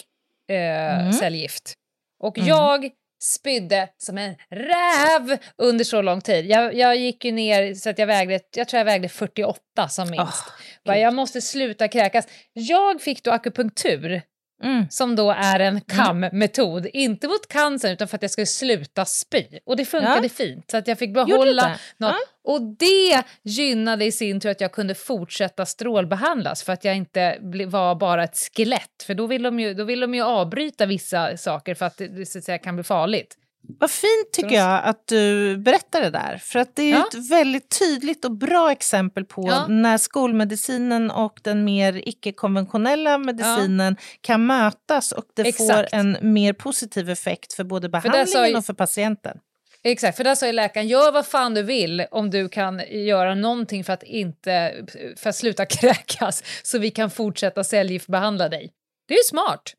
[0.50, 1.14] eh, Mm.
[1.14, 1.74] cellgift.
[2.20, 2.48] Och Mm.
[2.50, 2.90] jag
[3.24, 6.46] spydde som en räv under så lång tid.
[6.46, 10.10] Jag, jag gick ju ner så att jag vägde, jag tror jag vägde 48 som
[10.10, 10.44] minst.
[10.84, 10.98] Gud.
[10.98, 12.28] jag måste sluta kräkas.
[12.54, 14.22] Jag fick då akupunktur
[14.64, 14.86] Mm.
[14.90, 16.88] som då är en KAM-metod.
[16.94, 19.44] Inte mot cancer utan för att jag skulle sluta spy.
[19.66, 20.30] Och det funkade Ja.
[20.30, 22.16] fint så att jag fick behålla något.
[22.44, 27.38] Och det gynnade i sin tur att jag kunde fortsätta strålbehandlas för att jag inte
[27.68, 29.04] var bara ett skelett.
[29.08, 32.08] För då vill, de ju, då vill de ju avbryta vissa saker för att det,
[32.08, 33.38] det så att säga, kan bli farligt.
[33.80, 36.38] Vad fint tycker jag att du berättar det där.
[36.38, 37.08] För att det är Ja.
[37.08, 39.68] ett väldigt tydligt och bra exempel på Ja.
[39.68, 45.94] när skolmedicinen och den mer icke-konventionella medicinen kan mötas och det får Exakt.
[45.94, 49.38] en mer positiv effekt för både behandlingen och för patienten.
[49.86, 53.36] Exakt, för där sa ju läkaren, gör vad fan du vill om du kan göra
[53.36, 54.86] någonting för att, inte,
[55.18, 58.72] för att sluta kräkas så vi kan fortsätta cellgiftbehandla dig.
[59.08, 59.74] Det är ju smart.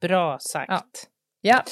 [0.00, 1.06] Bra sagt.
[1.40, 1.64] Ja.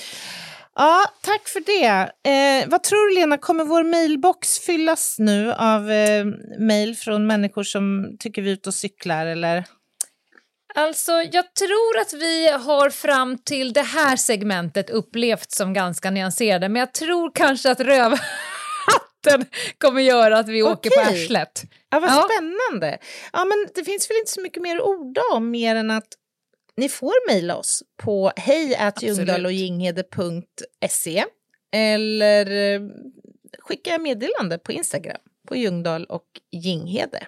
[0.75, 1.05] Ja.
[1.21, 2.13] Tack för det.
[2.31, 6.25] Eh, vad tror du Lena, kommer vår mailbox fyllas nu av eh,
[6.59, 9.65] mejl från människor som tycker vi är ute och cyklar eller?
[10.77, 16.69] Alltså, jag tror att vi har fram till det här segmentet upplevt som ganska nyanserade,
[16.69, 18.21] men jag tror kanske att rövhatten
[19.79, 21.25] kommer göra att vi åker på Okej.
[21.25, 21.63] arslet.
[21.91, 22.29] Ja, vad Ja.
[22.33, 22.99] spännande.
[23.33, 26.09] Ja, men det finns väl inte så mycket mer att orda om mer än att
[26.77, 31.25] ni får mejla oss på hej.ljungdahlochginghede.se
[31.73, 32.81] eller eh,
[33.59, 35.19] skicka meddelande på Instagram
[35.49, 37.27] på Ljungdahl och Ginghede.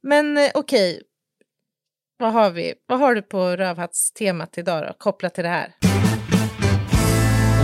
[0.00, 1.02] Men eh, okej,
[2.18, 2.74] vad har vi?
[2.86, 5.74] Vad har du på rövhattstemat idag då, kopplat till det här?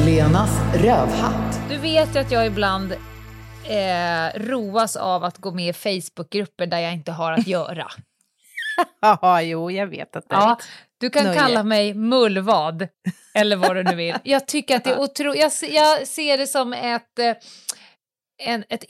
[0.05, 1.61] Lenas rövhatt.
[1.71, 2.93] Du vet ju att jag ibland
[3.69, 7.91] eh, roas av att gå med i Facebookgrupper där jag inte har att göra.
[9.01, 10.59] Ja, jo, jag vet att det Ja,
[11.01, 11.39] du kan Nöje.
[11.39, 12.89] kalla mig mullvad,
[13.35, 14.15] eller vad du nu vill.
[14.25, 17.35] Jag tycker att det är otroligt, jag, jag ser det som ett, eh,
[18.43, 18.85] en, ett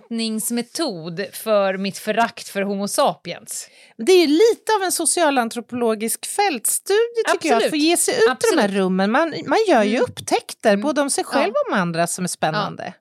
[0.00, 3.68] inhämtningsmetod för mitt förakt för Homo sapiens.
[3.96, 7.70] Det är ju lite av en socialantropologisk fältstudie tycker jag, att Absolut.
[7.70, 8.70] få ge sig ut i de här Absolut.
[8.76, 9.10] rummen.
[9.10, 10.02] Man, man gör ju Mm.
[10.08, 10.80] upptäckter, Mm.
[10.82, 11.60] både om sig själv Ja.
[11.66, 12.92] och om andra, som är spännande.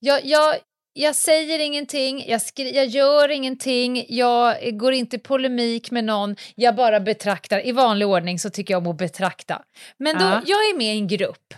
[0.00, 0.54] Jag, jag,
[1.02, 6.36] jag säger ingenting, jag, skri- jag gör ingenting, jag går inte i polemik med någon,
[6.54, 7.66] jag bara betraktar.
[7.66, 9.62] I vanlig ordning så tycker jag om att betrakta.
[9.98, 10.42] Men då, Ja.
[10.46, 11.54] jag är med i en grupp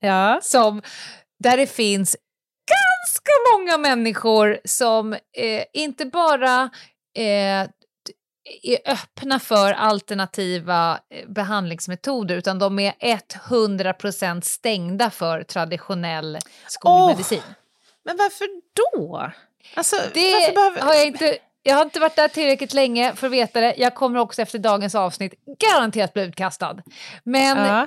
[0.00, 0.40] Ja.
[0.42, 0.82] som,
[1.44, 2.16] där det finns
[2.70, 6.70] ganska många människor som eh, inte bara
[7.18, 7.68] eh,
[8.62, 17.42] är öppna för alternativa eh, behandlingsmetoder utan de är 100% stängda för traditionell skolmedicin.
[18.04, 19.30] Men varför då?
[19.74, 20.80] Alltså, Det varför behöver...
[20.80, 21.38] har jag inte...
[21.66, 23.74] Jag har inte varit där tillräckligt länge för att veta det.
[23.76, 26.76] Jag kommer också efter dagens avsnitt garanterat bli utkastad.
[27.22, 27.86] Men Ja.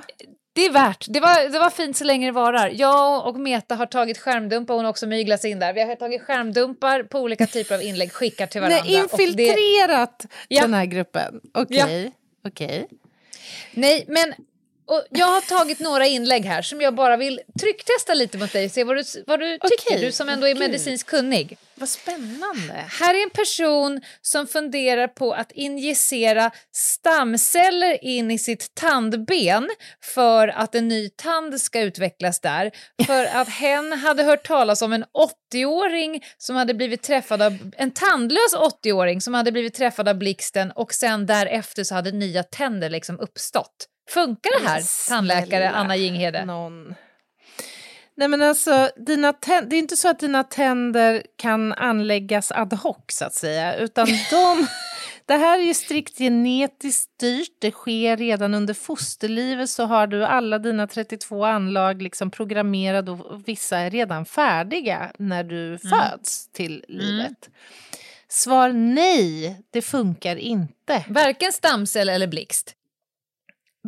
[0.52, 1.06] det är värt.
[1.08, 2.70] Det var, det var fint så länge det varar.
[2.74, 5.72] Jag och Meta har tagit skärmdumpar, hon har också myglat in där.
[5.72, 8.80] Vi har tagit skärmdumpar på olika typer av inlägg, skickar till varandra.
[8.84, 10.62] Nej, det, infiltrerat Ja.
[10.62, 11.40] den här gruppen.
[11.54, 12.12] Okej.
[12.48, 12.88] Okej.
[13.74, 14.34] nej, men
[14.88, 18.68] och jag har tagit några inlägg här som jag bara vill trycktesta lite mot dig,
[18.68, 20.06] se vad du, vad du tycker, Okej.
[20.06, 21.58] du som ändå är medicinskt kunnig.
[21.74, 22.84] Vad spännande.
[23.00, 29.68] Här är en person som funderar på att injicera stamceller in i sitt tandben
[30.04, 32.70] för att en ny tand ska utvecklas där.
[33.06, 35.04] För att hen hade hört talas om en
[35.52, 40.70] 80-åring som hade blivit träffad av, en tandlös 80-åring som hade blivit träffad av blixten
[40.70, 43.88] och sen därefter så hade nya tänder liksom uppstått.
[44.08, 46.44] Funkar det här, Men tandläkare snälla Anna Jinghede?
[46.44, 46.94] Någon.
[48.18, 52.96] Nej men alltså, dina det är inte så att dina tänder kan anläggas ad hoc
[53.08, 54.66] så att säga, utan de,
[55.26, 60.24] det här är ju strikt genetiskt styrt, det sker redan under fosterlivet så har du
[60.24, 66.84] alla dina 32 anlag liksom programmerade och vissa är redan färdiga när du föds till
[66.88, 67.50] livet.
[68.28, 71.04] Svar nej, det funkar inte.
[71.08, 72.74] Varken stamcell eller blixt.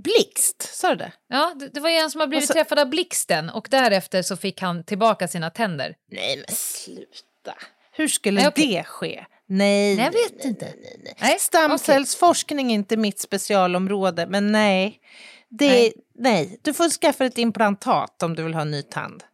[0.02, 1.12] Blixt, sa du det?
[1.28, 4.22] Ja, det, det var ju en som har blivit Alltså- träffad av blixten och därefter
[4.22, 5.94] så fick han tillbaka sina tänder.
[6.12, 7.54] Nej men sluta.
[7.92, 8.66] Hur skulle Nej, okej.
[8.66, 9.24] det ske?
[9.48, 10.64] Nej, Nej, jag vet nej, inte.
[10.64, 15.00] Nej, nej, Stamcellsforskning är inte mitt specialområde, men nej.
[15.48, 15.92] Det, Nej.
[16.18, 16.58] nej.
[16.62, 19.24] Du får skaffa ett implantat om du vill ha en ny tand.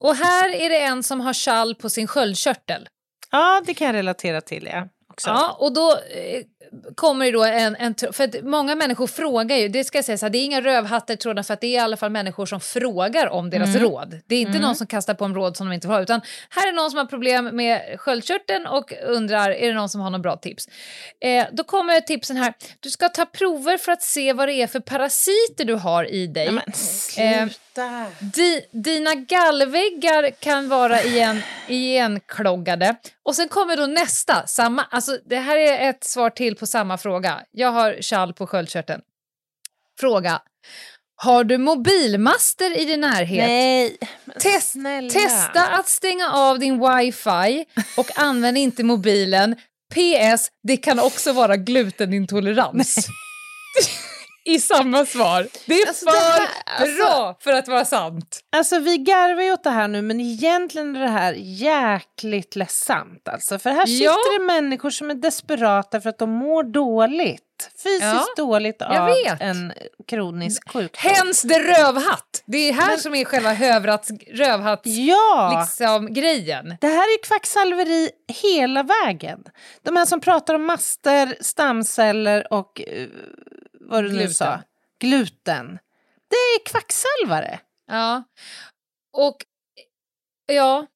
[0.00, 2.88] Och här är det en som har kall på sin sköldkörtel.
[3.30, 4.88] Ja, det kan jag relatera till, ja.
[5.10, 5.28] Också.
[5.28, 6.42] Ja, och då eh,
[6.94, 7.76] kommer det då en...
[7.76, 10.44] en för att många människor frågar ju, det ska jag säga så här, det är
[10.44, 13.50] inga rövhattar i trådarna för att det är i alla fall människor som frågar om
[13.50, 13.82] deras Mm.
[13.82, 14.20] råd.
[14.26, 16.20] Det är inte någon som kastar på om råd som de inte får ha, utan
[16.50, 20.10] här är någon som har problem med sköldkörteln och undrar, är det någon som har
[20.10, 20.68] någon bra tips?
[21.20, 24.66] Eh, då kommer tipsen här, du ska ta prover för att se vad det är
[24.66, 26.46] för parasiter du har i dig.
[26.46, 28.06] Ja, men sluta.
[28.20, 32.96] Di, dina gallväggar kan vara igen, igenkloggade.
[33.22, 34.46] Och sen kommer då nästa.
[34.46, 37.40] Samma, alltså det här är ett svar till på samma fråga.
[37.50, 39.02] Jag har kall på sköldkörteln.
[40.00, 40.42] Fråga.
[41.16, 43.46] Har du mobilmaster i din närhet?
[43.46, 43.96] Nej,
[44.40, 45.10] Test, snälla.
[45.10, 47.64] testa att stänga av din wifi
[47.96, 49.54] och använd inte mobilen.
[49.94, 50.48] PS.
[50.62, 53.06] Det kan också vara glutenintolerans.
[54.46, 55.46] I samma svar.
[55.66, 56.48] Det är Alltså, för det här-
[56.82, 58.40] alltså- bra för att vara sant.
[58.56, 63.28] Alltså vi garvar ju åt det här nu men egentligen är det här jäkligt ledsamt
[63.28, 63.58] alltså.
[63.58, 64.16] För här sitter Ja.
[64.38, 67.42] det människor som är desperata för att de mår dåligt.
[67.82, 69.72] Fysiskt Ja, dåligt av en
[70.08, 71.10] kronisk sjukdom.
[71.10, 72.42] Hens the rövhatt.
[72.46, 74.86] Det är här som är själva hövrats, rövhatts...
[74.86, 75.60] Ja!
[75.60, 76.76] Liksom, grejen.
[76.80, 78.10] Det här är kvacksalveri
[78.42, 79.44] hela vägen.
[79.82, 83.06] De här som pratar om master, stamceller och uh,
[83.88, 84.34] vad du nu Gluten.
[84.34, 84.62] sa.
[84.98, 85.78] Gluten.
[86.28, 87.60] Det är kvacksalvare.
[87.86, 88.24] Ja.
[89.12, 89.36] Och
[90.46, 90.86] ja,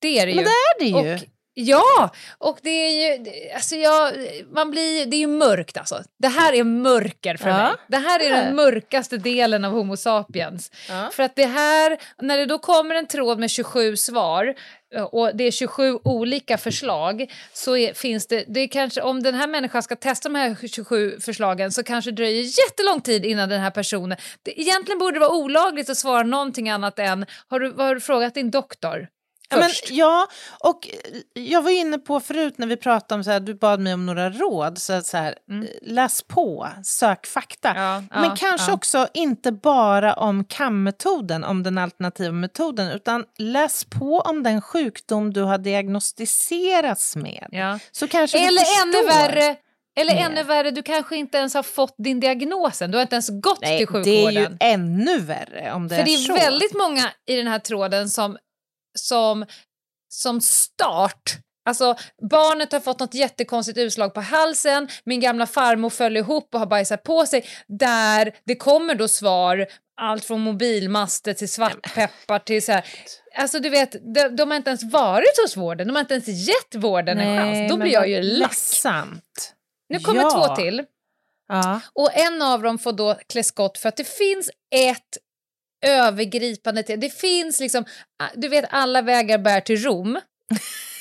[0.00, 0.36] det är det ju.
[0.36, 1.14] Men det är det ju.
[1.14, 4.12] Och Ja, och det är ju, alltså jag,
[4.52, 6.02] man blir, det är ju mörkt alltså.
[6.18, 7.72] Det här är mörker för Ja, mig.
[7.88, 10.70] Det här är den mörkaste delen av Homo sapiens.
[10.88, 11.10] Ja.
[11.12, 14.54] För att det här, när det då kommer en tråd med 27 svar
[14.94, 19.22] eh, och det är 27 olika förslag så är, finns det, det är kanske, om
[19.22, 23.24] den här människan ska testa de här 27 förslagen så kanske det dröjer jättelång tid
[23.24, 27.26] innan den här personen, det, egentligen borde det vara olagligt att svara någonting annat än,
[27.48, 29.08] har du, har du frågat din doktor?
[29.50, 30.26] Ja, men, ja,
[30.60, 30.88] och
[31.34, 34.06] jag var inne på förut när vi pratade om så här, du bad mig om
[34.06, 35.34] några råd, så, att så här,
[35.82, 37.70] läs på, sök fakta.
[37.70, 37.82] Mm.
[37.82, 43.84] Ja, men ja, kanske också inte bara om kammetoden, om den alternativa metoden, utan läs
[43.84, 47.80] på om den sjukdom du har diagnostiserats med.
[47.92, 49.56] Så kanske Eller ännu värre,
[49.96, 50.24] eller mer.
[50.26, 53.60] ännu värre, du kanske inte ens har fått din diagnosen, du har inte ens gått
[53.60, 54.36] Nej, till det sjukvården.
[54.60, 57.58] är ju ännu värre om det För är det är väldigt många i den här
[57.58, 58.38] tråden som,
[58.98, 59.46] som,
[60.08, 61.94] som start Alltså
[62.30, 66.66] barnet har fått något jättekonstigt utslag på halsen, min gamla farmor föll ihop och har
[66.66, 67.44] bajsat på sig.
[67.68, 69.66] Där det kommer då svar,
[70.00, 72.84] allt från mobilmaster till svartpeppar till så här.
[73.36, 76.28] Alltså du vet, de, de har inte ens varit hos vården, de har inte ens
[76.28, 77.70] gett vården en chans.
[77.70, 78.52] Då blir jag ju lack.
[79.88, 80.30] Nu kommer Ja.
[80.30, 80.84] två till.
[81.48, 81.80] Ja.
[81.92, 85.18] Och en av dem får då klä skott för att det finns ett
[85.86, 87.84] övergripande Det finns liksom,
[88.22, 90.18] ah, du vet alla vägar bär till Rom.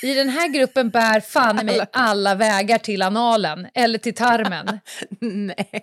[0.01, 4.80] I den här gruppen bär fan i mig alla vägar till analen eller till tarmen.
[5.21, 5.82] Nej.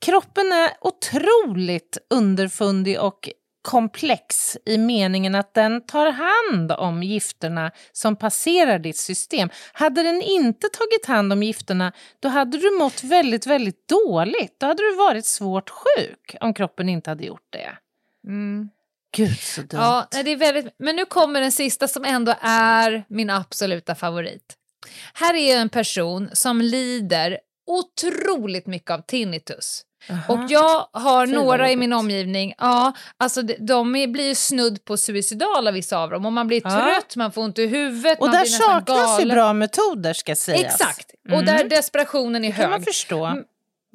[0.00, 3.28] Kroppen är otroligt underfundig och
[3.62, 9.48] komplex i meningen att den tar hand om gifterna som passerar ditt system.
[9.72, 14.60] Hade den inte tagit hand om gifterna då hade du mått väldigt, väldigt dåligt.
[14.60, 17.78] Då hade du varit svårt sjuk om kroppen inte hade gjort det.
[19.16, 19.80] Gud så dumt.
[19.80, 24.56] Ja, det är väldigt, men nu kommer den sista som ändå är min absoluta favorit.
[25.14, 29.82] Här är en person som lider otroligt mycket av tinnitus.
[30.28, 34.96] Och jag har Fy, några i min omgivning, ja, alltså de, blir ju snudd på
[34.96, 36.70] suicidala vissa av dem och man blir Ja.
[36.70, 40.36] trött, man får ont i huvudet, Och man där blir saknas ju bra metoder ska
[40.36, 40.60] sägas.
[40.80, 41.46] Exakt, och Mm.
[41.46, 42.84] där desperationen är Det kan man hög.
[42.84, 43.24] förstå.
[43.24, 43.44] Mm.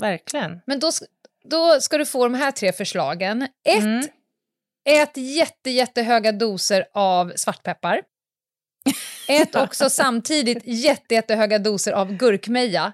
[0.02, 0.62] Verkligen.
[0.66, 0.92] Men då,
[1.50, 3.42] då ska du få de här tre förslagen.
[3.68, 4.06] Ett, Mm.
[4.90, 8.02] ät jätte, jättehöga doser av svartpeppar.
[9.28, 12.94] Ät också samtidigt jätte, jättehöga doser av gurkmeja.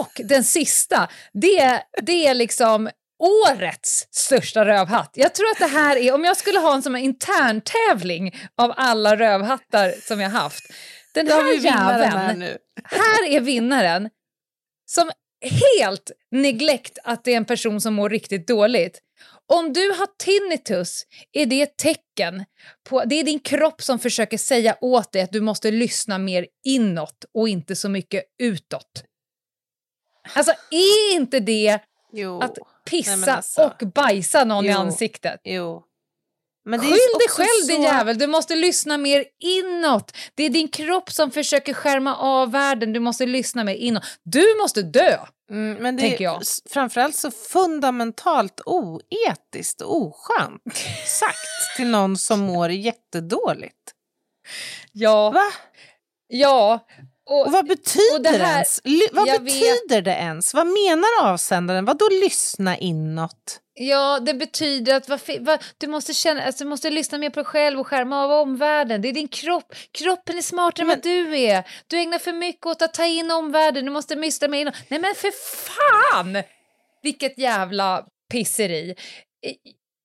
[0.00, 2.90] Och den sista, det, det är liksom
[3.22, 5.10] årets största rövhatt.
[5.14, 8.34] Jag tror att det här är, om jag skulle ha en sån här intern tävling
[8.56, 10.64] av alla rövhattar som jag haft.
[11.14, 12.58] Den Då här jäveln, här nu.
[12.84, 14.10] här är vinnaren
[14.86, 15.10] som
[15.50, 19.00] helt neglect att det är en person som mår riktigt dåligt.
[19.52, 22.44] Om du har tinnitus är det ett tecken
[22.88, 26.46] på, det är din kropp som försöker säga åt dig att du måste lyssna mer
[26.64, 29.04] inåt och inte så mycket utåt.
[30.34, 31.78] Alltså är inte det
[32.12, 32.40] Jo.
[32.40, 32.58] att
[32.90, 33.62] pissa Nej, alltså.
[33.80, 34.76] och bajsa någon i Jo.
[34.78, 35.40] ansiktet?
[35.44, 35.82] Jo.
[36.64, 40.16] Men det är Skyll dig själv din så- jävel, du måste lyssna mer inåt.
[40.34, 44.02] Det är din kropp som försöker skärma av världen, du måste lyssna mer inåt.
[44.22, 45.18] Du måste dö!
[45.50, 46.42] Mm, men det tänker är jag.
[46.42, 50.62] s- framförallt så fundamentalt oetiskt och oskönt
[51.06, 53.92] sagt till någon som mår jättedåligt.
[54.92, 55.44] Ja, Va?
[56.28, 56.86] ja.
[57.30, 58.80] Och, Och vad betyder och det här- ens?
[59.12, 60.54] Vad betyder det ens?
[60.54, 61.84] Vad menar avsändaren?
[61.84, 63.58] Vad då lyssna inåt?
[63.74, 67.40] ja, det betyder att vad, vad, du, måste känna, alltså, du måste lyssna mer på
[67.40, 69.02] dig själv och skärma av omvärlden.
[69.02, 69.74] Det är din kropp.
[69.92, 71.64] Kroppen är smartare än vad du är.
[71.86, 73.84] Du ägnar för mycket åt att ta in omvärlden.
[73.84, 74.74] Du måste mysta med inåt.
[74.88, 76.42] Nej men för fan!
[77.02, 78.94] Vilket jävla pisseri.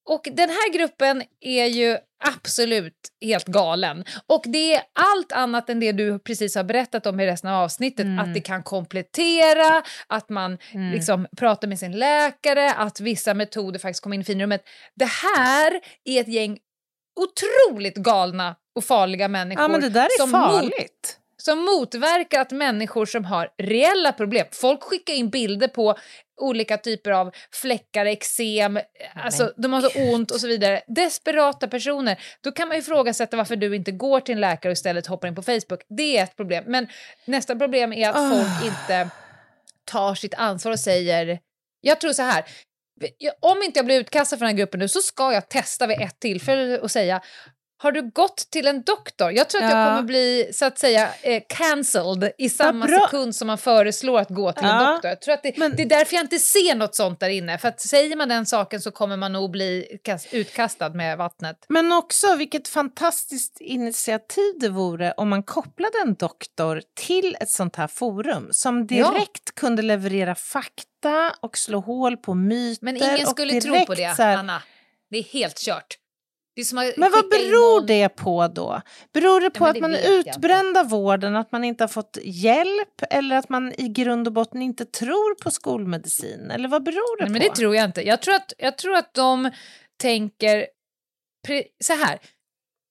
[0.09, 4.03] Och den här gruppen är ju absolut helt galen.
[4.27, 7.63] Och det är allt annat än det du precis har berättat om i resten av
[7.63, 8.05] avsnittet.
[8.05, 8.19] Mm.
[8.19, 10.57] Att det kan komplettera, att man
[10.93, 14.61] liksom pratar med sin läkare, att vissa metoder faktiskt kommer in i finrummet.
[14.95, 16.57] Det här är ett gäng
[17.19, 19.63] otroligt galna och farliga människor.
[19.63, 21.19] Ja, men det där är som mot- farligt.
[21.47, 25.97] Som motverkar att människor som har reella problem, folk skickar in bilder på
[26.41, 28.79] olika typer av fläckar, eksem,
[29.15, 30.81] alltså de har så ont och så vidare.
[30.87, 32.19] Desperata personer.
[32.43, 35.27] Då kan man ju ifrågasätta varför du inte går till en läkare och istället hoppar
[35.27, 35.81] in på Facebook.
[35.97, 36.63] Det är ett problem.
[36.67, 36.87] Men
[37.25, 38.29] nästa problem är att Ah.
[38.29, 39.09] folk inte
[39.85, 41.39] tar sitt ansvar och säger...
[41.81, 42.45] Jag tror så här,
[43.39, 46.01] om inte jag blir utkastad från den här gruppen nu så ska jag testa vid
[46.01, 47.21] ett tillfälle och säga
[47.79, 49.31] har du gått till en doktor?
[49.31, 49.85] Jag tror att jag Ja.
[49.85, 52.99] kommer bli så att säga eh, cancelled i samma bra.
[52.99, 55.09] sekund som man föreslår att gå till en Ja, doktor.
[55.09, 57.57] Jag tror att det, men- det är därför jag inte ser något sånt där inne.
[57.57, 61.65] För att säger man den saken så kommer man nog bli kas- utkastad med vattnet.
[61.69, 67.75] Men också vilket fantastiskt initiativ det vore om man kopplade en doktor till ett sånt
[67.75, 69.11] här forum som Ja.
[69.11, 72.85] direkt kunde leverera fakta och slå hål på myter.
[72.85, 74.61] Men ingen skulle tro direkt på det, här- Anna.
[75.09, 75.97] Det är helt kört.
[76.97, 78.81] Men vad beror någon- det på då?
[79.13, 81.89] Beror det på att det man vet är utbränd av vården, att man inte har
[81.89, 86.51] fått hjälp eller att man i grund och botten inte tror på skolmedicin?
[86.51, 87.31] Eller vad beror det Nej, på?
[87.33, 88.07] men det tror jag inte.
[88.07, 89.51] Jag tror att, jag tror att de
[90.01, 90.67] tänker
[91.83, 92.19] så här.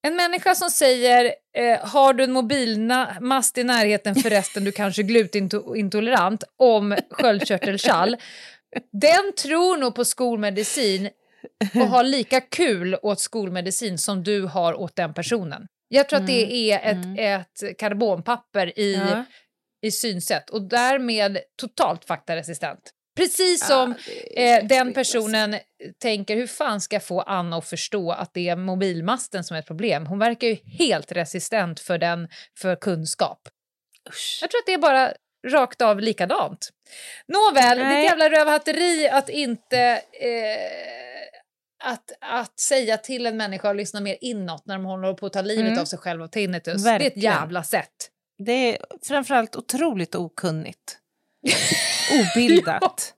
[0.06, 5.04] En människa som säger eh, har du en mobilmast i närheten förresten du kanske är
[5.04, 8.16] glutenintolerant om sköldkörtelkärl.
[8.92, 11.08] den tror nog på skolmedicin
[11.74, 15.66] och har lika kul åt skolmedicin som du har åt den personen.
[15.88, 19.24] Jag tror att det är ett, ett karbonpapper i, Ja.
[19.86, 22.92] i synsätt och därmed totalt faktaresistent.
[23.16, 23.94] Precis som
[24.36, 25.56] är eh, den skit, personen
[26.02, 29.60] tänker hur fan ska jag få Anna att förstå att det är mobilmasten som är
[29.60, 30.06] ett problem.
[30.06, 32.28] Hon verkar ju helt resistent för, den,
[32.58, 33.38] för kunskap.
[34.08, 34.38] Usch.
[34.40, 35.12] Jag tror att det är bara
[35.48, 36.68] rakt av likadant.
[37.28, 37.98] Nåväl, Nej.
[37.98, 39.78] ett jävla rövhatteri att inte...
[40.12, 41.15] Eh,
[41.84, 45.32] att, att säga till en människa att lyssna mer inåt när de håller på att
[45.32, 45.78] ta livet Mm.
[45.80, 46.84] av sig själv av tinnitus.
[46.84, 47.22] Det är ett Verkligen.
[47.32, 48.10] jävla sätt.
[48.38, 50.98] Det är framförallt otroligt okunnigt.
[52.36, 53.14] Obildat.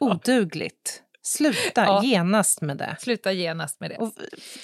[0.00, 1.02] Odugligt.
[1.22, 2.02] Sluta Ja.
[2.04, 2.96] genast med det.
[3.00, 3.96] Sluta genast med det.
[3.96, 4.12] Och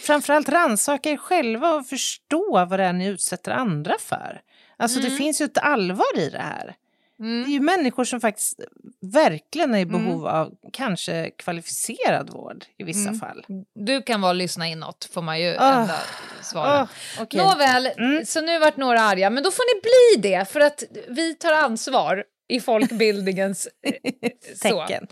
[0.03, 4.41] framförallt rannsaka er själva och förstå vad det är ni utsätter andra för.
[4.77, 6.75] Alltså det finns ju ett allvar i det här.
[7.19, 8.61] Det är ju människor som faktiskt
[9.03, 13.45] verkligen är i behov av kanske kvalificerad vård i vissa fall.
[13.75, 15.81] Du kan vara lyssna inåt, får man ju Ah.
[15.83, 15.95] ändå
[16.43, 16.83] svara.
[16.83, 17.41] Åh, okej.
[17.41, 18.27] Nåväl, Mm.
[18.27, 21.53] så nu vart några arga, men då får ni bli det för att vi tar
[21.53, 24.31] ansvar i folkbildningens eh.
[24.63, 25.07] Tecken.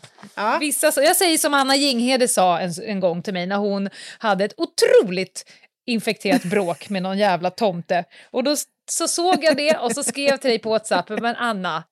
[0.60, 3.88] Vissa, så- jag säger som Anna Jinghede sa en, en gång till mig när hon
[4.18, 5.50] hade ett otroligt
[5.86, 8.04] infekterat bråk med någon jävla tomte.
[8.30, 8.56] Och då
[8.90, 11.84] så såg jag det och så skrev till dig på WhatsApp, men Anna,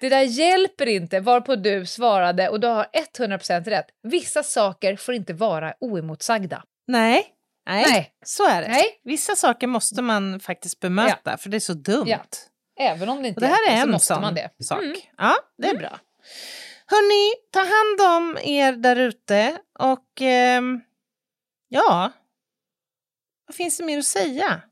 [0.00, 2.86] det där hjälper inte, varpå du svarade, och du har
[3.18, 6.62] 100% rätt, vissa saker får inte vara oemotsagda.
[6.86, 7.30] Nej.
[7.66, 8.12] Nej, Nej.
[8.24, 8.68] så är det.
[8.68, 9.00] Nej.
[9.04, 12.04] Vissa saker måste man faktiskt bemöta för det är så dumt.
[12.06, 12.18] Ja.
[12.80, 14.50] Även om det inte Och det här är så en sån man det.
[14.64, 14.82] sak.
[14.82, 14.96] Mm.
[15.16, 15.98] Ja, det är bra.
[16.86, 20.80] Hörni, ta hand om er där ute och ehm,
[21.68, 22.12] ja,
[23.46, 24.62] vad finns det mer att säga?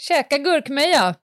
[0.00, 1.14] Käka gurkmeja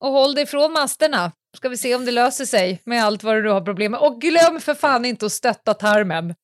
[0.00, 1.32] och håll dig från masterna.
[1.56, 4.00] Ska vi se om det löser sig med allt vad du har problem med.
[4.00, 6.34] Och glöm för fan inte att stötta tarmen.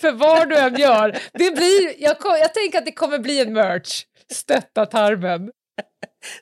[0.00, 3.52] För vad du än gör, det blir, jag, jag tänker att det kommer bli en
[3.52, 4.04] merch.
[4.32, 5.50] Stötta tarmen.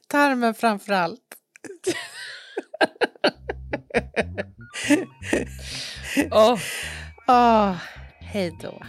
[0.08, 1.20] Tarmen framför allt.
[6.30, 6.58] Oh,
[7.28, 7.76] Åh,
[8.20, 8.82] hej då.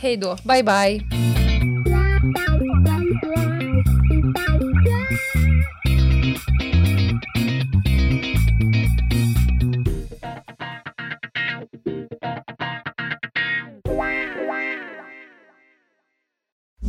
[0.00, 1.00] hej då, bye bye.